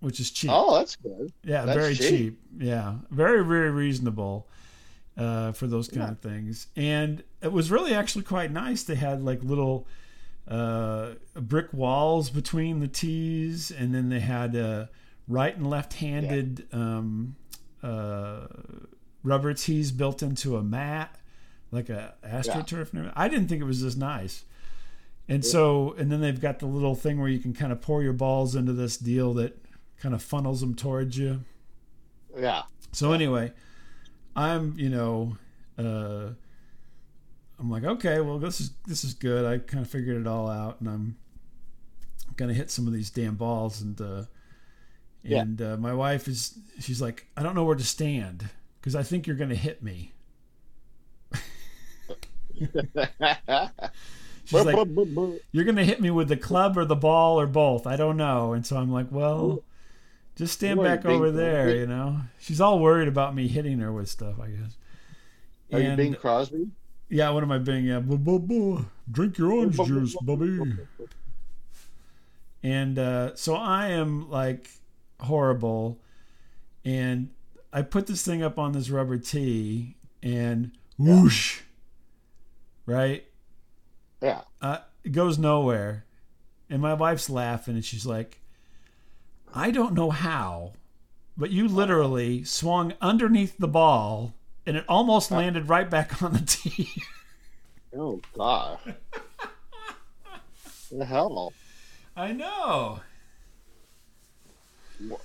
which 0.00 0.20
is 0.20 0.30
cheap. 0.30 0.50
Oh, 0.52 0.74
that's 0.78 0.96
good. 0.96 1.32
Yeah, 1.44 1.64
That's 1.66 1.78
very 1.78 1.94
cheap. 1.94 2.08
cheap. 2.08 2.40
Yeah, 2.58 2.94
very 3.10 3.44
very 3.44 3.70
reasonable 3.70 4.46
uh, 5.18 5.52
for 5.52 5.66
those 5.66 5.88
kind 5.88 6.00
Yeah. 6.02 6.10
of 6.12 6.18
things. 6.20 6.66
And 6.76 7.22
it 7.42 7.52
was 7.52 7.70
really 7.70 7.92
actually 7.94 8.24
quite 8.24 8.50
nice. 8.52 8.82
They 8.84 8.94
had 8.94 9.22
like 9.22 9.42
little 9.42 9.86
uh, 10.48 11.10
brick 11.34 11.72
walls 11.72 12.30
between 12.30 12.80
the 12.80 12.88
tees, 12.88 13.70
and 13.70 13.94
then 13.94 14.08
they 14.08 14.20
had 14.20 14.56
uh, 14.56 14.86
right 15.28 15.54
and 15.56 15.68
left-handed 15.68 16.66
um, 16.72 17.36
uh, 17.82 18.46
rubber 19.26 19.52
tees 19.52 19.90
built 19.92 20.22
into 20.22 20.56
a 20.56 20.62
mat, 20.62 21.14
like 21.72 21.88
a 21.88 22.14
astroturf. 22.24 22.88
everything. 22.94 23.10
I 23.16 23.28
didn't 23.28 23.48
think 23.48 23.60
it 23.60 23.64
was 23.66 23.82
this 23.82 23.96
nice. 23.96 24.44
And 25.28 25.44
so, 25.44 25.92
and 25.98 26.10
then 26.12 26.20
they've 26.20 26.40
got 26.40 26.60
the 26.60 26.66
little 26.66 26.94
thing 26.94 27.18
where 27.18 27.28
you 27.28 27.40
can 27.40 27.52
kind 27.52 27.72
of 27.72 27.80
pour 27.80 28.02
your 28.02 28.12
balls 28.12 28.54
into 28.54 28.72
this 28.72 28.96
deal 28.96 29.34
that 29.34 29.58
kind 29.98 30.14
of 30.14 30.22
funnels 30.22 30.60
them 30.60 30.74
towards 30.76 31.18
you. 31.18 31.40
Yeah. 32.38 32.62
So 32.92 33.12
anyway, 33.12 33.52
I'm 34.36 34.74
you 34.78 34.88
know, 34.88 35.36
uh, 35.76 36.28
I'm 37.58 37.70
like 37.70 37.82
okay, 37.84 38.20
well 38.20 38.38
this 38.38 38.60
is 38.60 38.70
this 38.86 39.02
is 39.02 39.14
good. 39.14 39.44
I 39.44 39.58
kind 39.58 39.84
of 39.84 39.90
figured 39.90 40.20
it 40.20 40.26
all 40.28 40.48
out, 40.48 40.80
and 40.80 40.88
I'm 40.88 41.16
gonna 42.36 42.54
hit 42.54 42.70
some 42.70 42.86
of 42.86 42.92
these 42.92 43.10
damn 43.10 43.34
balls. 43.34 43.80
And 43.82 44.00
uh, 44.00 44.22
Yeah. 45.24 45.40
and 45.40 45.60
uh, 45.60 45.76
my 45.76 45.92
wife 45.92 46.28
is 46.28 46.56
she's 46.78 47.02
like, 47.02 47.26
I 47.36 47.42
don't 47.42 47.54
know 47.56 47.64
where 47.64 47.74
to 47.74 47.84
stand 47.84 48.48
because 48.86 48.94
I 48.94 49.02
think 49.02 49.26
you're 49.26 49.34
gonna 49.34 49.56
hit 49.56 49.82
me. 49.82 50.12
She's 54.44 54.64
like, 54.64 54.76
you're 55.50 55.64
gonna 55.64 55.82
hit 55.82 56.00
me 56.00 56.12
with 56.12 56.28
the 56.28 56.36
club 56.36 56.78
or 56.78 56.84
the 56.84 56.94
ball 56.94 57.40
or 57.40 57.48
both. 57.48 57.84
I 57.84 57.96
don't 57.96 58.16
know. 58.16 58.52
And 58.52 58.64
so 58.64 58.76
I'm 58.76 58.92
like, 58.92 59.08
well, 59.10 59.64
just 60.36 60.54
stand 60.54 60.78
you 60.78 60.84
back 60.84 61.04
over 61.04 61.32
there. 61.32 61.74
You 61.74 61.88
know, 61.88 62.20
she's 62.38 62.60
all 62.60 62.78
worried 62.78 63.08
about 63.08 63.34
me 63.34 63.48
hitting 63.48 63.80
her 63.80 63.92
with 63.92 64.08
stuff. 64.08 64.38
I 64.40 64.50
guess. 64.50 64.76
Are 65.72 65.80
you 65.80 65.88
And- 65.88 65.96
being 65.96 66.14
Crosby? 66.14 66.68
Yeah, 67.08 67.30
what 67.30 67.42
am 67.42 67.50
I 67.50 67.58
being? 67.58 67.86
Yeah, 67.86 67.98
blah, 67.98 68.16
blah, 68.16 68.38
blah. 68.38 68.84
drink 69.10 69.36
your 69.36 69.50
orange 69.52 69.78
juice, 69.78 70.14
Bubby. 70.22 70.60
And 72.62 73.00
uh, 73.00 73.34
so 73.34 73.56
I 73.56 73.88
am 73.88 74.30
like 74.30 74.70
horrible, 75.18 75.98
and 76.84 77.30
I 77.76 77.82
put 77.82 78.06
this 78.06 78.24
thing 78.24 78.42
up 78.42 78.58
on 78.58 78.72
this 78.72 78.88
rubber 78.88 79.18
tee, 79.18 79.96
and 80.22 80.70
whoosh, 80.96 81.60
right? 82.86 83.26
Yeah. 84.22 84.40
uh, 84.62 84.78
it 85.04 85.12
goes 85.12 85.36
nowhere. 85.36 86.06
And 86.70 86.80
my 86.80 86.94
wife's 86.94 87.28
laughing, 87.28 87.74
and 87.74 87.84
she's 87.84 88.06
like, 88.06 88.40
I 89.54 89.70
don't 89.70 89.92
know 89.92 90.08
how, 90.08 90.72
but 91.36 91.50
you 91.50 91.68
literally 91.68 92.44
swung 92.44 92.94
underneath 93.02 93.58
the 93.58 93.68
ball, 93.68 94.32
and 94.64 94.78
it 94.78 94.84
almost 94.88 95.30
landed 95.30 95.68
right 95.68 95.90
back 95.90 96.22
on 96.22 96.32
the 96.32 96.40
tee. 96.46 96.88
Oh 97.98 98.20
God. 98.36 98.78
the 100.90 101.04
hell? 101.04 101.52
I 102.16 102.32
know. 102.32 103.00
Wha- 105.08 105.18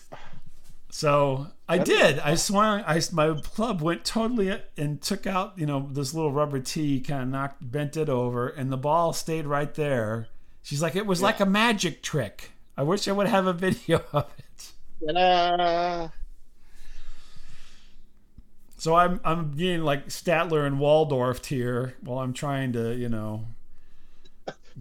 So 0.91 1.47
I 1.69 1.77
did. 1.77 2.19
I 2.19 2.35
swung. 2.35 2.83
I 2.85 3.01
my 3.13 3.33
club 3.33 3.81
went 3.81 4.03
totally 4.03 4.61
and 4.75 5.01
took 5.01 5.25
out 5.25 5.57
you 5.57 5.65
know 5.65 5.89
this 5.89 6.13
little 6.13 6.33
rubber 6.33 6.59
tee, 6.59 6.99
kind 6.99 7.23
of 7.23 7.29
knocked, 7.29 7.71
bent 7.71 7.95
it 7.95 8.09
over, 8.09 8.49
and 8.49 8.71
the 8.71 8.77
ball 8.77 9.13
stayed 9.13 9.45
right 9.45 9.73
there. 9.73 10.27
She's 10.61 10.81
like, 10.81 10.95
it 10.97 11.05
was 11.05 11.21
like 11.21 11.39
a 11.39 11.45
magic 11.45 12.03
trick. 12.03 12.51
I 12.77 12.83
wish 12.83 13.07
I 13.07 13.13
would 13.13 13.27
have 13.27 13.47
a 13.47 13.53
video 13.53 14.03
of 14.13 14.31
it. 14.37 14.71
Ta-da! 15.07 16.09
So 18.77 18.95
I'm 18.95 19.21
I'm 19.23 19.51
getting 19.51 19.83
like 19.83 20.07
Statler 20.07 20.67
and 20.67 20.77
Waldorf 20.77 21.45
here 21.45 21.95
while 22.01 22.19
I'm 22.19 22.33
trying 22.33 22.73
to 22.73 22.93
you 22.93 23.07
know 23.07 23.45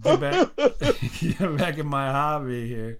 get 0.01 0.19
back, 0.19 0.49
get 1.21 1.57
back 1.57 1.77
in 1.77 1.87
my 1.87 2.11
hobby 2.11 2.67
here. 2.67 2.97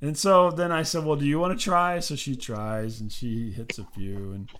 And 0.00 0.18
so 0.18 0.50
then 0.50 0.70
I 0.72 0.82
said, 0.82 1.04
"Well, 1.04 1.16
do 1.16 1.24
you 1.24 1.38
want 1.38 1.58
to 1.58 1.62
try?" 1.64 2.00
So 2.00 2.16
she 2.16 2.36
tries 2.36 3.00
and 3.00 3.10
she 3.10 3.52
hits 3.52 3.78
a 3.78 3.84
few, 3.84 4.32
and 4.32 4.50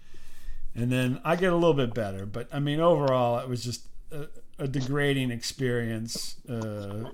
and 0.75 0.91
then 0.91 1.21
I 1.25 1.37
get 1.37 1.53
a 1.53 1.57
little 1.57 1.75
bit 1.75 1.95
better. 1.95 2.27
But 2.27 2.49
I 2.53 2.61
mean, 2.61 2.81
overall, 2.81 3.39
it 3.39 3.49
was 3.49 3.63
just 3.63 3.87
a, 4.11 4.27
a 4.59 4.67
degrading 4.67 5.31
experience 5.31 6.37
uh, 6.49 7.11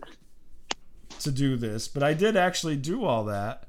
to 1.20 1.30
do 1.32 1.56
this. 1.56 1.88
But 1.88 2.02
I 2.02 2.14
did 2.14 2.36
actually 2.36 2.76
do 2.76 3.04
all 3.04 3.24
that. 3.24 3.64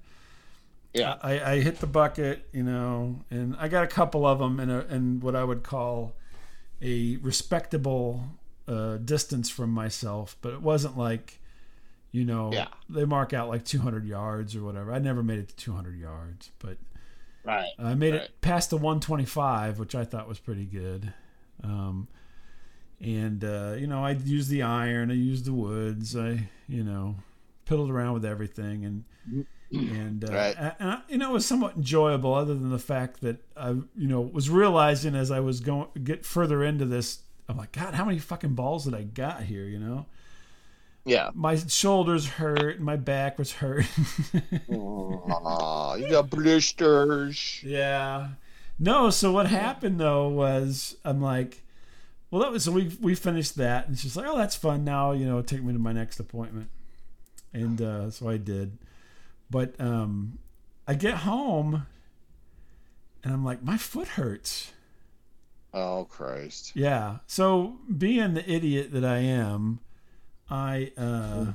Yeah. 0.93 1.15
I, 1.21 1.53
I 1.53 1.61
hit 1.61 1.79
the 1.79 1.87
bucket, 1.87 2.47
you 2.51 2.63
know, 2.63 3.21
and 3.29 3.55
I 3.57 3.69
got 3.69 3.83
a 3.83 3.87
couple 3.87 4.25
of 4.25 4.39
them 4.39 4.59
in 4.59 4.69
a 4.69 4.79
in 4.89 5.21
what 5.21 5.35
I 5.35 5.43
would 5.43 5.63
call 5.63 6.13
a 6.81 7.17
respectable 7.17 8.23
uh, 8.67 8.97
distance 8.97 9.49
from 9.49 9.69
myself, 9.69 10.35
but 10.41 10.53
it 10.53 10.61
wasn't 10.61 10.97
like, 10.97 11.40
you 12.11 12.25
know, 12.25 12.51
Yeah. 12.53 12.67
they 12.89 13.05
mark 13.05 13.33
out 13.33 13.47
like 13.49 13.63
200 13.65 14.05
yards 14.05 14.55
or 14.55 14.63
whatever. 14.63 14.91
I 14.91 14.99
never 14.99 15.23
made 15.23 15.39
it 15.39 15.49
to 15.49 15.55
200 15.55 15.97
yards, 15.97 16.51
but 16.59 16.77
Right. 17.43 17.69
I 17.79 17.95
made 17.95 18.13
Right. 18.13 18.23
it 18.23 18.41
past 18.41 18.69
the 18.69 18.77
125, 18.77 19.79
which 19.79 19.95
I 19.95 20.03
thought 20.05 20.27
was 20.27 20.39
pretty 20.39 20.65
good. 20.65 21.13
Um, 21.63 22.07
and 22.99 23.43
uh, 23.43 23.75
you 23.77 23.87
know, 23.87 24.03
I 24.03 24.11
used 24.11 24.49
the 24.49 24.61
iron, 24.61 25.09
I 25.09 25.15
used 25.15 25.45
the 25.45 25.53
woods, 25.53 26.15
I 26.15 26.49
you 26.67 26.83
know, 26.83 27.15
piddled 27.65 27.89
around 27.89 28.13
with 28.13 28.25
everything, 28.25 28.85
and 28.85 29.03
and, 29.71 30.23
uh, 30.25 30.31
Right. 30.33 30.55
and 30.57 30.89
I, 30.91 31.01
you 31.07 31.17
know, 31.17 31.29
it 31.29 31.33
was 31.33 31.45
somewhat 31.45 31.77
enjoyable, 31.77 32.33
other 32.33 32.53
than 32.53 32.69
the 32.71 32.77
fact 32.79 33.21
that 33.21 33.37
I 33.57 33.69
you 33.71 34.07
know 34.07 34.21
was 34.21 34.49
realizing 34.49 35.15
as 35.15 35.31
I 35.31 35.39
was 35.39 35.61
going 35.61 35.87
get 36.03 36.25
further 36.25 36.63
into 36.63 36.85
this, 36.85 37.21
I'm 37.49 37.57
like, 37.57 37.71
God, 37.71 37.93
how 37.95 38.05
many 38.05 38.19
fucking 38.19 38.53
balls 38.53 38.83
did 38.85 38.93
I 38.93 39.03
got 39.03 39.43
here? 39.43 39.63
You 39.65 39.79
know, 39.79 40.05
Yeah. 41.05 41.31
my 41.33 41.55
shoulders 41.55 42.27
hurt, 42.27 42.79
my 42.79 42.95
back 42.95 43.39
was 43.39 43.53
hurt. 43.53 43.85
Aw, 44.69 45.95
you 45.95 46.07
got 46.11 46.29
blisters. 46.29 47.59
Yeah. 47.63 48.29
No, 48.77 49.09
so 49.09 49.31
what 49.31 49.47
happened 49.47 49.99
though 49.99 50.27
was 50.27 50.95
I'm 51.03 51.21
like, 51.21 51.61
well, 52.29 52.41
that 52.41 52.51
was 52.51 52.63
so 52.63 52.71
we 52.71 52.95
we 53.01 53.13
finished 53.15 53.55
that, 53.57 53.87
and 53.87 53.97
she's 53.97 54.15
like, 54.15 54.25
oh, 54.27 54.37
that's 54.37 54.55
fun. 54.55 54.83
Now 54.83 55.11
you 55.11 55.25
know, 55.25 55.41
take 55.41 55.63
me 55.63 55.73
to 55.73 55.79
my 55.79 55.91
next 55.91 56.19
appointment, 56.19 56.69
and 57.53 57.81
uh, 57.81 58.09
so 58.09 58.29
I 58.29 58.37
did. 58.37 58.77
But 59.49 59.79
um, 59.79 60.39
I 60.87 60.93
get 60.93 61.15
home, 61.15 61.85
and 63.23 63.33
I'm 63.33 63.43
like, 63.43 63.63
my 63.63 63.77
foot 63.77 64.07
hurts. 64.09 64.71
Oh 65.73 66.05
Christ. 66.09 66.71
Yeah. 66.75 67.17
So 67.27 67.77
being 67.97 68.33
the 68.33 68.49
idiot 68.49 68.91
that 68.93 69.05
I 69.05 69.17
am, 69.19 69.79
I 70.51 70.91
uh, 70.97 71.45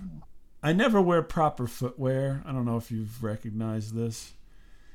I 0.62 0.72
never 0.72 1.00
wear 1.02 1.22
proper 1.22 1.66
footwear. 1.66 2.42
I 2.46 2.52
don't 2.52 2.64
know 2.64 2.78
if 2.78 2.90
you've 2.90 3.22
recognized 3.22 3.94
this. 3.94 4.32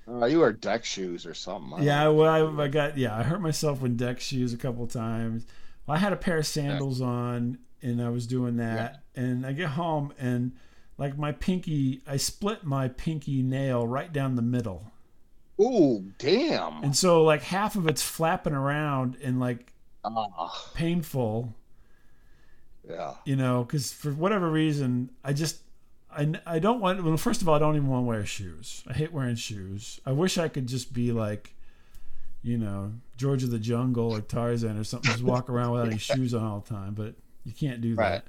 Uh, 0.07 0.25
you 0.25 0.39
wear 0.39 0.51
deck 0.51 0.83
shoes 0.83 1.25
or 1.25 1.33
something. 1.33 1.79
I 1.79 1.83
Yeah, 1.83 2.07
well, 2.07 2.57
I, 2.59 2.63
I 2.63 2.67
got 2.67 2.97
yeah, 2.97 3.15
I 3.15 3.23
hurt 3.23 3.39
myself 3.39 3.81
with 3.81 3.97
deck 3.97 4.19
shoes 4.19 4.53
a 4.53 4.57
couple 4.57 4.87
times. 4.87 5.45
I 5.87 5.97
had 5.97 6.13
a 6.13 6.17
pair 6.17 6.37
of 6.37 6.47
sandals 6.47 7.01
on, 7.01 7.59
and 7.81 8.01
I 8.01 8.09
was 8.09 8.25
doing 8.25 8.57
that, 8.57 9.03
and 9.15 9.45
I 9.45 9.51
get 9.51 9.69
home 9.69 10.13
and 10.19 10.53
like 10.97 11.17
my 11.17 11.31
pinky, 11.31 12.01
I 12.07 12.17
split 12.17 12.63
my 12.63 12.87
pinky 12.87 13.41
nail 13.41 13.85
right 13.85 14.11
down 14.13 14.35
the 14.35 14.41
middle, 14.41 14.91
know. 15.59 15.65
Ooh, 15.65 16.11
damn. 16.17 16.83
and 16.83 16.95
so 16.95 17.23
like 17.23 17.41
half 17.43 17.75
of 17.75 17.87
it's 17.87 18.01
flapping 18.01 18.53
around 18.53 19.17
and 19.21 19.39
like 19.39 19.73
Ah, 20.03 20.69
painful, 20.73 21.53
yeah. 22.89 23.13
you 23.25 23.35
know, 23.35 23.63
because 23.63 23.91
for 23.93 24.11
whatever 24.11 24.49
reason, 24.49 25.09
I 25.23 25.33
just. 25.33 25.57
I, 26.13 26.29
I 26.45 26.59
don't 26.59 26.81
want 26.81 27.01
well 27.05 27.15
first 27.15 27.41
of 27.41 27.47
all 27.47 27.55
I 27.55 27.59
don't 27.59 27.77
even 27.77 27.87
want 27.87 28.03
to 28.03 28.07
wear 28.07 28.25
shoes. 28.25 28.83
I 28.85 28.91
hate 28.91 29.13
wearing 29.13 29.37
shoes. 29.37 30.01
I 30.05 30.11
wish 30.11 30.37
I 30.37 30.49
could 30.49 30.67
just 30.67 30.93
be 30.93 31.13
like 31.13 31.55
you 32.43 32.57
know, 32.57 32.91
George 33.15 33.43
of 33.45 33.49
the 33.51 33.59
Jungle 33.59 34.11
or 34.13 34.19
Tarzan 34.19 34.77
or 34.77 34.83
something, 34.83 35.09
just 35.09 35.23
walk 35.23 35.47
around 35.49 35.71
without 35.71 35.87
any 35.87 35.97
shoes 35.99 36.33
on 36.33 36.43
all 36.43 36.59
the 36.59 36.69
time. 36.73 36.95
But 36.95 37.13
you 37.45 37.53
can't 37.53 37.79
do 37.79 37.95
Right. 37.95 38.23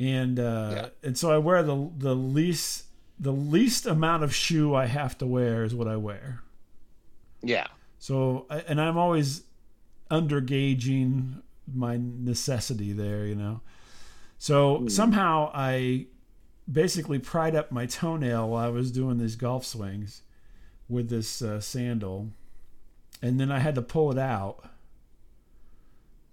that. 0.00 0.04
And 0.04 0.40
uh, 0.40 0.70
Yeah. 0.74 0.86
and 1.04 1.16
so 1.16 1.30
I 1.30 1.38
wear 1.38 1.62
the 1.62 1.88
the 1.96 2.16
least 2.16 2.86
the 3.20 3.32
least 3.32 3.86
amount 3.86 4.24
of 4.24 4.34
shoe 4.34 4.74
I 4.74 4.86
have 4.86 5.16
to 5.18 5.26
wear 5.26 5.62
is 5.62 5.76
what 5.76 5.86
I 5.86 5.94
wear. 5.96 6.40
Yeah. 7.42 7.68
So 8.00 8.46
I- 8.50 8.64
and 8.66 8.80
I'm 8.80 8.96
always 8.98 9.44
under 10.10 10.40
gauging 10.40 11.42
my 11.74 11.98
necessity 12.00 12.92
there, 12.92 13.26
you 13.26 13.34
know. 13.34 13.60
So 14.38 14.86
somehow 14.88 15.50
I 15.52 16.06
basically 16.70 17.18
pried 17.18 17.56
up 17.56 17.72
my 17.72 17.86
toenail 17.86 18.48
while 18.48 18.64
I 18.64 18.68
was 18.68 18.92
doing 18.92 19.18
these 19.18 19.36
golf 19.36 19.64
swings 19.64 20.22
with 20.88 21.08
this 21.08 21.42
uh, 21.42 21.60
sandal, 21.60 22.28
and 23.20 23.40
then 23.40 23.50
I 23.50 23.58
had 23.58 23.74
to 23.74 23.82
pull 23.82 24.12
it 24.12 24.18
out 24.18 24.64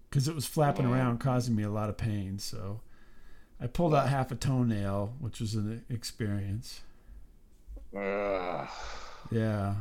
because 0.10 0.28
it 0.28 0.36
was 0.36 0.45
flapping 0.45 0.86
around, 0.86 1.19
causing 1.19 1.56
me 1.56 1.63
a 1.63 1.69
lot 1.69 1.89
of 1.89 1.98
pain. 1.98 2.39
So 2.39 2.82
I 3.60 3.67
pulled 3.67 3.95
out 3.95 4.08
half 4.08 4.32
a 4.32 4.36
toenail, 4.36 5.15
which 5.19 5.39
was 5.39 5.56
an 5.56 5.84
experience. 5.89 6.82
Yeah, 9.32 9.76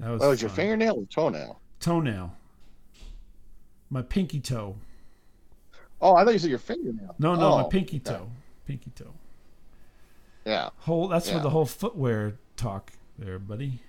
that 0.00 0.10
was. 0.10 0.22
Oh, 0.22 0.30
was 0.30 0.42
your 0.42 0.50
fingernail 0.50 0.98
or 0.98 1.06
toenail? 1.06 1.60
toenail? 1.80 2.34
My 3.90 4.02
pinky 4.02 4.40
toe. 4.40 4.76
Oh, 6.00 6.14
I 6.16 6.24
thought 6.24 6.32
you 6.32 6.38
said 6.38 6.50
your 6.50 6.58
fingernail. 6.58 7.14
No, 7.18 7.34
no, 7.34 7.56
my 7.56 7.62
Oh, 7.62 7.68
pinky 7.68 7.96
okay. 8.04 8.18
toe. 8.18 8.28
Pinky 8.66 8.90
toe. 8.94 9.14
Yeah. 10.44 10.70
Whole. 10.78 11.08
That's 11.08 11.28
Yeah. 11.28 11.36
for 11.38 11.42
the 11.42 11.50
whole 11.50 11.66
footwear 11.66 12.34
talk 12.56 12.92
there, 13.18 13.38
buddy. 13.38 13.80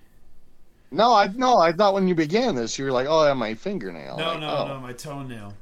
No, 0.91 1.13
I 1.13 1.27
no, 1.27 1.57
I 1.57 1.71
thought 1.73 1.93
when 1.93 2.07
you 2.07 2.15
began 2.15 2.55
this, 2.55 2.77
you 2.79 2.85
were 2.85 2.91
like, 2.91 3.07
"Oh, 3.09 3.19
I 3.19 3.27
have 3.29 3.37
my 3.37 3.53
fingernail." 3.55 4.17
No, 4.17 4.27
Like, 4.31 4.39
no, 4.39 4.55
oh, 4.57 4.67
no, 4.67 4.79
my 4.79 4.93
toenail. 4.93 5.53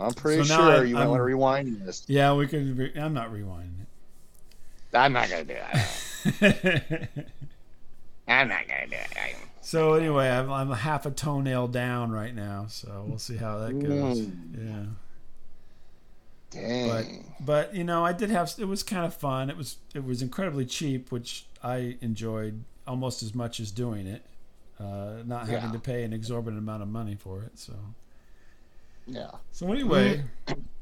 I'm 0.00 0.14
pretty 0.14 0.44
So 0.44 0.54
sure 0.56 0.76
I- 0.80 0.82
you 0.84 0.94
might 0.94 1.00
I'm- 1.00 1.10
want 1.10 1.18
to 1.18 1.24
rewind 1.24 1.80
this. 1.82 2.04
Yeah, 2.06 2.32
we 2.34 2.46
could. 2.46 2.78
Re- 2.78 2.92
I'm 2.96 3.12
not 3.12 3.30
rewinding 3.32 3.80
it. 3.82 3.88
I'm 4.96 5.12
not 5.12 5.28
gonna 5.28 5.44
do 5.44 5.54
that. 5.54 7.08
I'm 8.28 8.48
not 8.48 8.66
gonna 8.68 8.86
do 8.86 8.96
it. 8.96 9.36
So 9.68 9.92
anyway, 9.92 10.30
I'm, 10.30 10.50
I'm 10.50 10.70
half 10.70 11.04
a 11.04 11.10
toenail 11.10 11.68
down 11.68 12.10
right 12.10 12.34
now, 12.34 12.64
so 12.68 13.04
we'll 13.06 13.18
see 13.18 13.36
how 13.36 13.58
that 13.58 13.78
goes. 13.78 14.22
Mm. 14.22 14.94
Yeah, 16.50 16.58
Dang. 17.02 17.34
but 17.38 17.74
you 17.74 17.84
know, 17.84 18.02
I 18.02 18.14
did 18.14 18.30
have. 18.30 18.54
It 18.56 18.64
was 18.64 18.82
kind 18.82 19.04
of 19.04 19.12
fun. 19.12 19.50
It 19.50 19.58
was 19.58 19.76
it 19.94 20.02
was 20.06 20.22
incredibly 20.22 20.64
cheap, 20.64 21.12
which 21.12 21.44
I 21.62 21.98
enjoyed 22.00 22.64
almost 22.86 23.22
as 23.22 23.34
much 23.34 23.60
as 23.60 23.70
doing 23.70 24.06
it. 24.06 24.22
Uh, 24.80 25.22
not 25.26 25.48
having 25.48 25.64
Yeah. 25.64 25.72
to 25.72 25.78
pay 25.78 26.02
an 26.02 26.14
exorbitant 26.14 26.58
amount 26.62 26.82
of 26.82 26.88
money 26.88 27.14
for 27.14 27.42
it. 27.42 27.58
So 27.58 27.74
yeah. 29.06 29.32
so 29.52 29.70
anyway, 29.70 30.24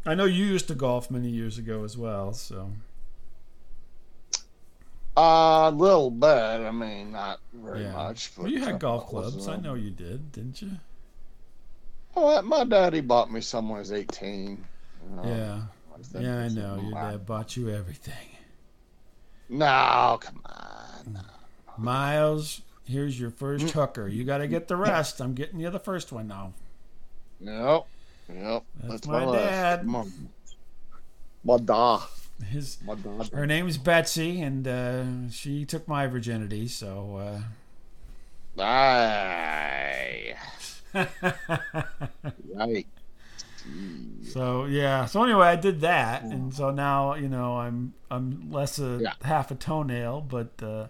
I 0.07 0.15
know 0.15 0.27
you 0.27 0.45
used 0.45 0.69
to 0.69 0.77
golf 0.77 1.11
many 1.11 1.29
years 1.29 1.59
ago 1.59 1.83
as 1.83 1.99
well. 1.99 2.33
So 2.35 2.71
A 5.17 5.71
little 5.75 6.11
bit. 6.11 6.29
I 6.29 6.71
mean, 6.71 7.13
not 7.13 7.41
very 7.55 7.85
yeah, 7.85 7.93
much. 7.93 8.35
But 8.37 8.43
well, 8.45 8.53
you 8.53 8.63
uh, 8.63 8.67
had 8.67 8.81
golf 8.81 9.07
clubs. 9.07 9.49
I 9.49 9.55
uh, 9.55 9.57
know 9.57 9.75
you 9.75 9.91
did, 9.91 10.33
didn't 10.33 10.61
you? 10.61 10.73
Oh, 12.15 12.41
my 12.43 12.65
daddy 12.65 13.01
bought 13.01 13.31
me 13.33 13.41
some 13.41 13.69
when 13.69 13.77
I 13.77 13.81
was 13.81 13.93
18. 13.93 14.65
you 15.09 15.17
know. 15.17 15.23
yeah, 15.25 15.61
I 16.17 16.21
yeah, 16.21 16.39
I 16.39 16.49
know. 16.49 16.81
Your 16.83 16.93
dad 16.93 17.27
bought 17.27 17.57
you 17.57 17.71
everything. 17.71 18.29
No, 19.49 20.19
come 20.21 20.41
on. 20.45 21.13
No. 21.15 21.21
Miles, 21.79 22.63
here's 22.85 23.19
your 23.21 23.31
Mm. 23.31 23.37
first 23.37 23.71
hooker. 23.71 24.09
You 24.09 24.25
got 24.25 24.39
to 24.39 24.49
get 24.49 24.69
the 24.69 24.77
rest. 24.77 25.21
I'm 25.21 25.35
getting 25.35 25.61
you 25.61 25.71
the 25.71 25.79
first 25.79 26.11
one 26.11 26.27
now. 26.29 26.53
Nope. 27.39 27.87
Yep. 28.29 28.65
That's 28.81 28.93
That's, 28.93 29.07
my 29.07 29.25
my, 29.25 29.37
dad. 29.37 29.87
My 31.45 31.59
da. 31.59 32.03
His 32.45 32.79
My 32.85 32.95
dad. 32.95 33.31
her 33.33 33.47
name's 33.47 33.79
Betsy, 33.79 34.41
and 34.41 34.67
uh, 34.69 35.31
she 35.31 35.65
took 35.65 35.89
my 35.89 36.07
virginity. 36.07 36.69
So. 36.69 37.41
Aye. 38.59 40.35
Uh, 40.95 41.07
Right. 42.55 42.87
So 44.23 44.65
yeah. 44.67 45.07
So 45.07 45.23
anyway, 45.25 45.47
I 45.49 45.57
did 45.57 45.81
that, 45.81 46.23
and 46.23 46.53
so 46.55 46.71
now 46.71 47.15
you 47.15 47.29
know 47.29 47.59
I'm 47.59 47.95
I'm 48.11 48.51
less 48.51 48.79
a 48.79 48.99
Yeah. 49.03 49.15
half 49.23 49.51
a 49.51 49.55
toenail, 49.55 50.21
but 50.23 50.63
uh, 50.63 50.89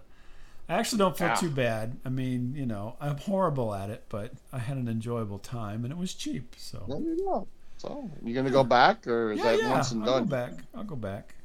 I 0.69 0.75
actually 0.75 0.99
don't 0.99 1.17
feel 1.17 1.29
Yeah. 1.29 1.35
too 1.35 1.49
bad. 1.49 1.97
I 2.05 2.09
mean, 2.09 2.53
you 2.55 2.65
know, 2.65 2.95
I'm 3.01 3.17
horrible 3.17 3.73
at 3.73 3.89
it, 3.89 4.05
but 4.09 4.33
I 4.53 4.59
had 4.59 4.77
an 4.77 4.87
enjoyable 4.87 5.39
time, 5.39 5.83
and 5.85 5.91
it 5.91 5.97
was 5.97 6.13
cheap. 6.13 6.55
So 6.57 6.85
There 6.87 6.99
you 6.99 7.17
go. 7.25 7.47
So, 7.77 8.09
you 8.23 8.33
gonna 8.35 8.49
go 8.51 8.63
back, 8.63 9.07
or 9.07 9.31
is 9.33 9.39
yeah, 9.39 9.51
that 9.55 9.59
yeah, 9.61 9.69
once 9.71 9.91
and 9.91 10.03
I'll 10.03 10.07
done? 10.07 10.23
go 10.25 10.29
back. 10.29 10.53
I'll 10.75 10.83
go 10.83 10.95
back. 10.95 11.35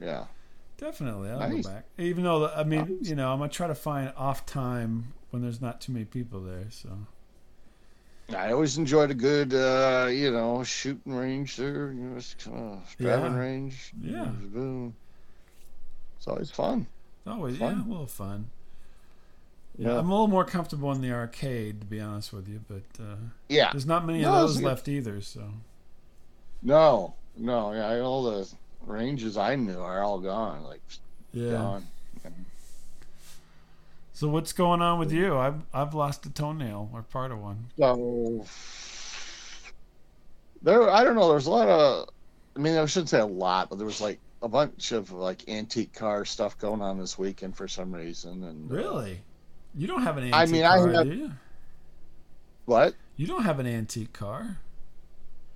Yeah. 0.00 0.24
Definitely, 0.78 1.30
I'll 1.30 1.38
Nice. 1.40 1.66
go 1.66 1.72
back. 1.72 1.84
Even 1.98 2.24
though 2.24 2.48
I 2.48 2.64
mean, 2.64 2.98
you 3.02 3.14
know, 3.14 3.32
I'm 3.32 3.38
gonna 3.38 3.50
try 3.50 3.66
to 3.66 3.74
find 3.74 4.12
off 4.16 4.46
time 4.46 5.12
when 5.30 5.42
there's 5.42 5.60
not 5.60 5.80
too 5.80 5.92
many 5.92 6.06
people 6.06 6.40
there. 6.40 6.66
So 6.70 6.88
I 8.34 8.52
always 8.52 8.78
enjoyed 8.78 9.10
a 9.10 9.14
good, 9.14 9.52
uh, 9.52 10.08
you 10.10 10.30
know, 10.32 10.62
shooting 10.64 11.14
range 11.14 11.56
there, 11.56 11.92
you 11.92 12.00
know, 12.04 12.16
it's 12.16 12.34
just, 12.34 12.48
uh, 12.48 12.76
driving 12.98 13.32
Yeah. 13.32 13.38
range. 13.38 13.92
Yeah. 14.00 14.24
Boom. 14.26 14.94
It's 16.16 16.26
always 16.28 16.50
fun. 16.50 16.86
Always, 17.26 17.58
Fun. 17.58 17.76
yeah, 17.78 17.84
a 17.84 17.88
little 17.90 18.06
fun. 18.06 18.50
Yeah, 19.76 19.88
Yeah. 19.92 19.98
I'm 19.98 20.08
a 20.08 20.12
little 20.12 20.28
more 20.28 20.44
comfortable 20.44 20.90
in 20.92 21.00
the 21.00 21.12
arcade, 21.12 21.80
to 21.82 21.86
be 21.86 22.00
honest 22.00 22.32
with 22.32 22.48
you, 22.48 22.60
but 22.68 23.02
uh, 23.02 23.16
Yeah. 23.48 23.70
there's 23.72 23.86
not 23.86 24.04
many 24.06 24.22
No, 24.22 24.32
of 24.32 24.40
those 24.40 24.62
left 24.62 24.88
either. 24.88 25.20
So 25.20 25.52
No, 26.62 27.14
no, 27.36 27.72
yeah, 27.72 28.00
all 28.00 28.22
the 28.22 28.48
ranges 28.86 29.36
I 29.36 29.56
knew 29.56 29.78
are 29.80 30.02
all 30.02 30.20
gone, 30.20 30.64
like 30.64 30.80
yeah. 31.32 31.52
gone. 31.52 31.86
So 34.12 34.28
what's 34.28 34.52
going 34.52 34.82
on 34.82 34.98
with 34.98 35.12
you? 35.12 35.38
I've 35.38 35.62
I've 35.72 35.94
lost 35.94 36.26
a 36.26 36.30
toenail 36.30 36.90
or 36.92 37.02
part 37.02 37.32
of 37.32 37.38
one. 37.38 37.66
So 37.78 38.44
there, 40.62 40.90
I 40.90 41.04
don't 41.04 41.14
know. 41.14 41.30
There's 41.30 41.46
a 41.46 41.50
lot 41.50 41.68
of, 41.68 42.08
I 42.56 42.58
mean, 42.58 42.76
I 42.76 42.84
shouldn't 42.86 43.08
say 43.08 43.20
a 43.20 43.26
lot, 43.26 43.70
but 43.70 43.76
there 43.76 43.86
was 43.86 44.00
like 44.00 44.18
a 44.42 44.48
bunch 44.48 44.92
of 44.92 45.10
like 45.10 45.48
antique 45.48 45.94
car 45.94 46.24
stuff 46.24 46.58
going 46.58 46.82
on 46.82 46.98
this 46.98 47.18
weekend 47.18 47.56
for 47.56 47.68
some 47.68 47.94
reason. 47.94 48.44
And 48.44 48.70
uh, 48.70 48.74
Really? 48.74 49.20
You 49.74 49.86
don't 49.86 50.02
have 50.02 50.18
an 50.18 50.24
antique 50.24 50.34
I 50.34 50.46
mean, 50.46 50.64
I 50.64 50.78
have- 50.78 51.06
do 51.06 51.14
you? 51.14 51.30
what? 52.66 52.94
You 53.16 53.26
don't 53.26 53.44
have 53.44 53.58
an 53.58 53.66
antique 53.66 54.12
car. 54.12 54.58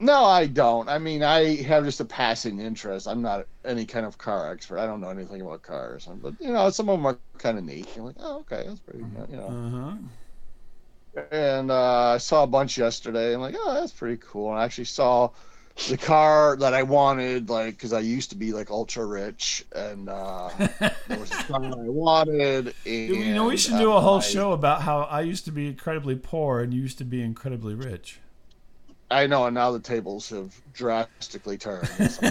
No, 0.01 0.25
I 0.25 0.47
don't. 0.47 0.89
I 0.89 0.99
mean, 0.99 1.23
I 1.23 1.63
have 1.63 1.85
just 1.85 2.01
a 2.01 2.05
passing 2.05 2.59
interest. 2.59 3.07
I'm 3.07 3.23
not 3.23 3.47
any 3.65 3.87
kind 3.87 4.05
of 4.05 4.19
car 4.19 4.51
expert. 4.53 4.79
I 4.79 4.87
don't 4.87 5.01
know 5.01 5.09
anything 5.09 5.41
about 5.41 5.63
cars, 5.63 6.09
but 6.23 6.35
you 6.41 6.53
know, 6.53 6.69
some 6.71 6.89
of 6.89 6.99
them 6.99 7.07
are 7.07 7.19
kind 7.39 7.59
of 7.59 7.65
neat. 7.65 7.89
You're 7.97 8.07
like, 8.07 8.17
oh, 8.19 8.39
okay, 8.41 8.65
that's 8.67 8.81
pretty, 8.81 9.05
you 9.29 9.37
know. 9.37 9.47
Uh 9.47 9.71
huh. 9.71 9.97
and 11.31 11.71
uh, 11.71 12.15
I 12.15 12.19
saw 12.19 12.43
a 12.43 12.47
bunch 12.47 12.77
yesterday. 12.77 13.35
I'm 13.35 13.41
like, 13.41 13.55
oh, 13.57 13.75
that's 13.75 13.93
pretty 13.93 14.19
cool. 14.19 14.51
And 14.51 14.59
I 14.61 14.65
actually 14.65 14.85
saw 14.87 15.31
the 15.89 15.97
car 15.97 16.57
that 16.57 16.75
I 16.75 16.83
wanted, 16.83 17.49
like, 17.49 17.75
because 17.77 17.93
I 17.93 18.01
used 18.01 18.31
to 18.31 18.37
be 18.37 18.53
like 18.53 18.71
ultra 18.71 19.07
rich, 19.07 19.65
and 19.75 20.09
uh, 20.09 20.51
there 21.09 21.19
was 21.19 21.31
a 21.33 21.43
car 21.45 21.65
I 21.65 21.89
wanted. 21.89 22.75
And, 22.85 23.17
you 23.17 23.35
know, 23.35 23.47
we 23.47 23.57
should 23.57 23.79
do 23.79 23.93
a 23.93 24.01
whole 24.01 24.19
I- 24.19 24.23
show 24.23 24.53
about 24.53 24.83
how 24.83 25.03
I 25.03 25.21
used 25.23 25.45
to 25.47 25.53
be 25.53 25.69
incredibly 25.69 26.17
poor 26.17 26.61
and 26.61 26.75
you 26.75 26.83
used 26.83 26.99
to 26.99 27.05
be 27.05 27.23
incredibly 27.23 27.75
rich. 27.75 28.19
I 29.15 29.27
know, 29.27 29.47
and 29.47 29.55
now 29.55 29.71
the 29.71 29.81
tables 29.81 30.29
have 30.31 30.55
drastically 30.73 31.57
turned. 31.57 31.87
so 32.11 32.31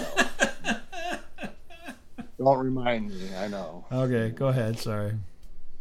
Don't 2.38 2.58
remind 2.58 3.10
me. 3.10 3.34
I 3.36 3.48
know. 3.48 3.84
Okay, 3.90 4.30
go 4.30 4.48
ahead. 4.48 4.78
Sorry. 4.78 5.12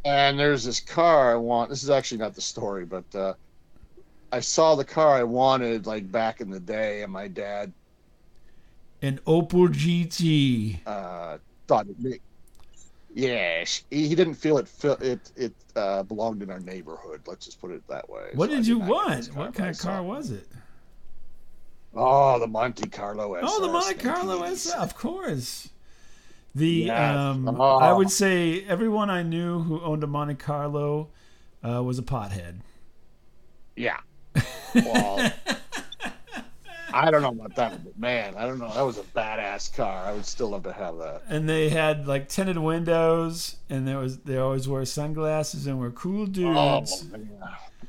And 0.06 0.38
there's 0.40 0.64
this 0.64 0.80
car 0.80 1.32
I 1.32 1.36
want. 1.36 1.70
This 1.70 1.84
is 1.84 1.90
actually 1.90 2.20
not 2.20 2.36
the 2.36 2.42
story, 2.42 2.86
but 2.86 3.04
uh, 3.16 3.34
I 4.32 4.40
saw 4.40 4.76
the 4.76 4.86
car 4.86 5.16
I 5.16 5.24
wanted 5.24 5.86
like 5.88 6.12
back 6.12 6.42
in 6.42 6.50
the 6.50 6.60
day, 6.60 7.04
and 7.04 7.12
my 7.12 7.28
dad 7.28 7.72
An 9.02 9.20
Opel 9.26 9.70
GT. 9.70 10.80
uh, 10.86 11.38
thought 11.68 11.88
it. 12.04 12.22
Yeah, 13.16 13.64
he, 13.90 14.08
he 14.08 14.16
didn't 14.16 14.36
feel 14.36 14.58
it. 14.58 14.68
It 15.02 15.32
it 15.36 15.54
uh, 15.76 16.04
belonged 16.04 16.44
in 16.44 16.50
our 16.50 16.60
neighborhood. 16.60 17.22
Let's 17.26 17.46
just 17.46 17.60
put 17.62 17.72
it 17.72 17.86
that 17.88 18.10
way. 18.10 18.30
What 18.36 18.50
So 18.50 18.56
did 18.58 18.68
you 18.68 18.80
not 18.80 18.88
get 19.10 19.18
this 19.18 19.30
want? 19.30 19.38
What 19.38 19.54
kind 19.56 19.70
of 19.70 19.80
car 19.80 20.04
was 20.04 20.32
it? 20.32 20.48
Oh, 21.96 22.40
the 22.40 22.48
Monte 22.48 22.90
Carlo 22.90 23.36
SS. 23.36 23.50
Oh, 23.52 23.62
the 23.66 23.72
Monte 23.72 23.94
Carlo 23.96 24.40
1980s. 24.42 24.52
SS, 24.52 24.74
of 24.76 24.96
course. 24.98 25.70
The 26.56 26.68
Yes. 26.86 27.18
um, 27.18 27.48
Oh. 27.48 27.78
I 27.78 27.94
would 27.94 28.10
say 28.12 28.64
everyone 28.66 29.10
I 29.10 29.24
knew 29.24 29.60
who 29.60 29.82
owned 29.82 30.04
a 30.04 30.08
Monte 30.08 30.36
Carlo 30.36 31.10
uh, 31.68 31.82
was 31.84 31.98
a 32.00 32.04
pothead. 32.04 32.60
Yeah. 33.76 33.98
Well, 34.76 35.32
I 36.92 37.12
don't 37.12 37.22
know 37.22 37.30
about 37.30 37.56
that, 37.56 37.84
but 37.84 37.98
man, 37.98 38.34
I 38.36 38.48
don't 38.48 38.58
know. 38.60 38.72
That 38.74 38.82
was 38.82 38.98
a 38.98 39.04
badass 39.04 39.76
car. 39.76 40.04
I 40.06 40.14
would 40.14 40.26
still 40.26 40.50
love 40.50 40.64
to 40.64 40.74
have 40.74 40.98
that. 40.98 41.22
and 41.30 41.48
they 41.48 41.70
had 41.70 42.08
like 42.08 42.28
tinted 42.28 42.58
windows, 42.58 43.56
and 43.70 43.88
there 43.88 44.00
was 44.00 44.20
they 44.20 44.38
always 44.38 44.68
wore 44.68 44.84
sunglasses 44.86 45.68
and 45.68 45.80
were 45.80 45.92
cool 45.92 46.24
Oh, 46.24 46.26
dudes. 46.26 47.04
man. 47.12 47.30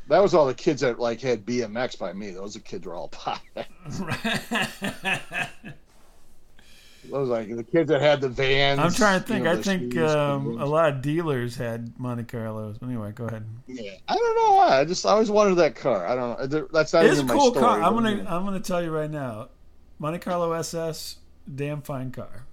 That 0.08 0.20
was 0.22 0.34
all 0.34 0.46
the 0.46 0.54
kids 0.54 0.82
that 0.82 0.98
like 0.98 1.20
had 1.20 1.44
BMX 1.46 1.98
by 1.98 2.12
me. 2.12 2.30
Those 2.32 2.56
are 2.56 2.60
kids 2.60 2.86
were 2.86 2.94
all 2.94 3.08
pop. 3.12 3.40
Those 7.10 7.28
like 7.28 7.54
the 7.54 7.62
kids 7.64 7.90
that 7.90 8.00
had 8.00 8.22
the 8.22 8.30
vans. 8.30 8.80
I'm 8.80 8.90
trying 8.90 9.22
to 9.22 9.26
you 9.28 9.34
think. 9.34 9.44
know, 9.44 9.52
I 9.52 9.62
think 9.62 9.96
um, 9.98 10.58
a 10.58 10.64
lot 10.64 10.88
of 10.90 11.02
dealers 11.02 11.54
had 11.54 11.92
Monte 12.00 12.24
Carlos. 12.24 12.78
Anyway, 12.82 13.12
go 13.12 13.26
ahead. 13.26 13.44
Yeah, 13.66 13.92
I 14.08 14.14
don't 14.14 14.36
know 14.36 14.56
why. 14.56 14.80
I 14.80 14.84
just 14.86 15.04
I 15.04 15.10
always 15.10 15.30
wanted 15.30 15.56
that 15.56 15.74
car. 15.74 16.06
I 16.06 16.14
don't 16.14 16.50
know. 16.50 16.68
That's 16.72 16.94
not 16.94 17.04
It's 17.04 17.16
even 17.16 17.26
my 17.26 17.34
cool 17.34 17.50
story. 17.50 17.62
car. 17.62 17.82
I'm 17.82 17.92
gonna 17.92 18.10
you. 18.12 18.20
I'm 18.26 18.44
gonna 18.46 18.58
tell 18.60 18.82
you 18.82 18.90
right 18.90 19.10
now, 19.10 19.48
Monte 19.98 20.20
Carlo 20.20 20.52
SS, 20.52 21.16
damn 21.54 21.82
fine 21.82 22.10
car. 22.10 22.46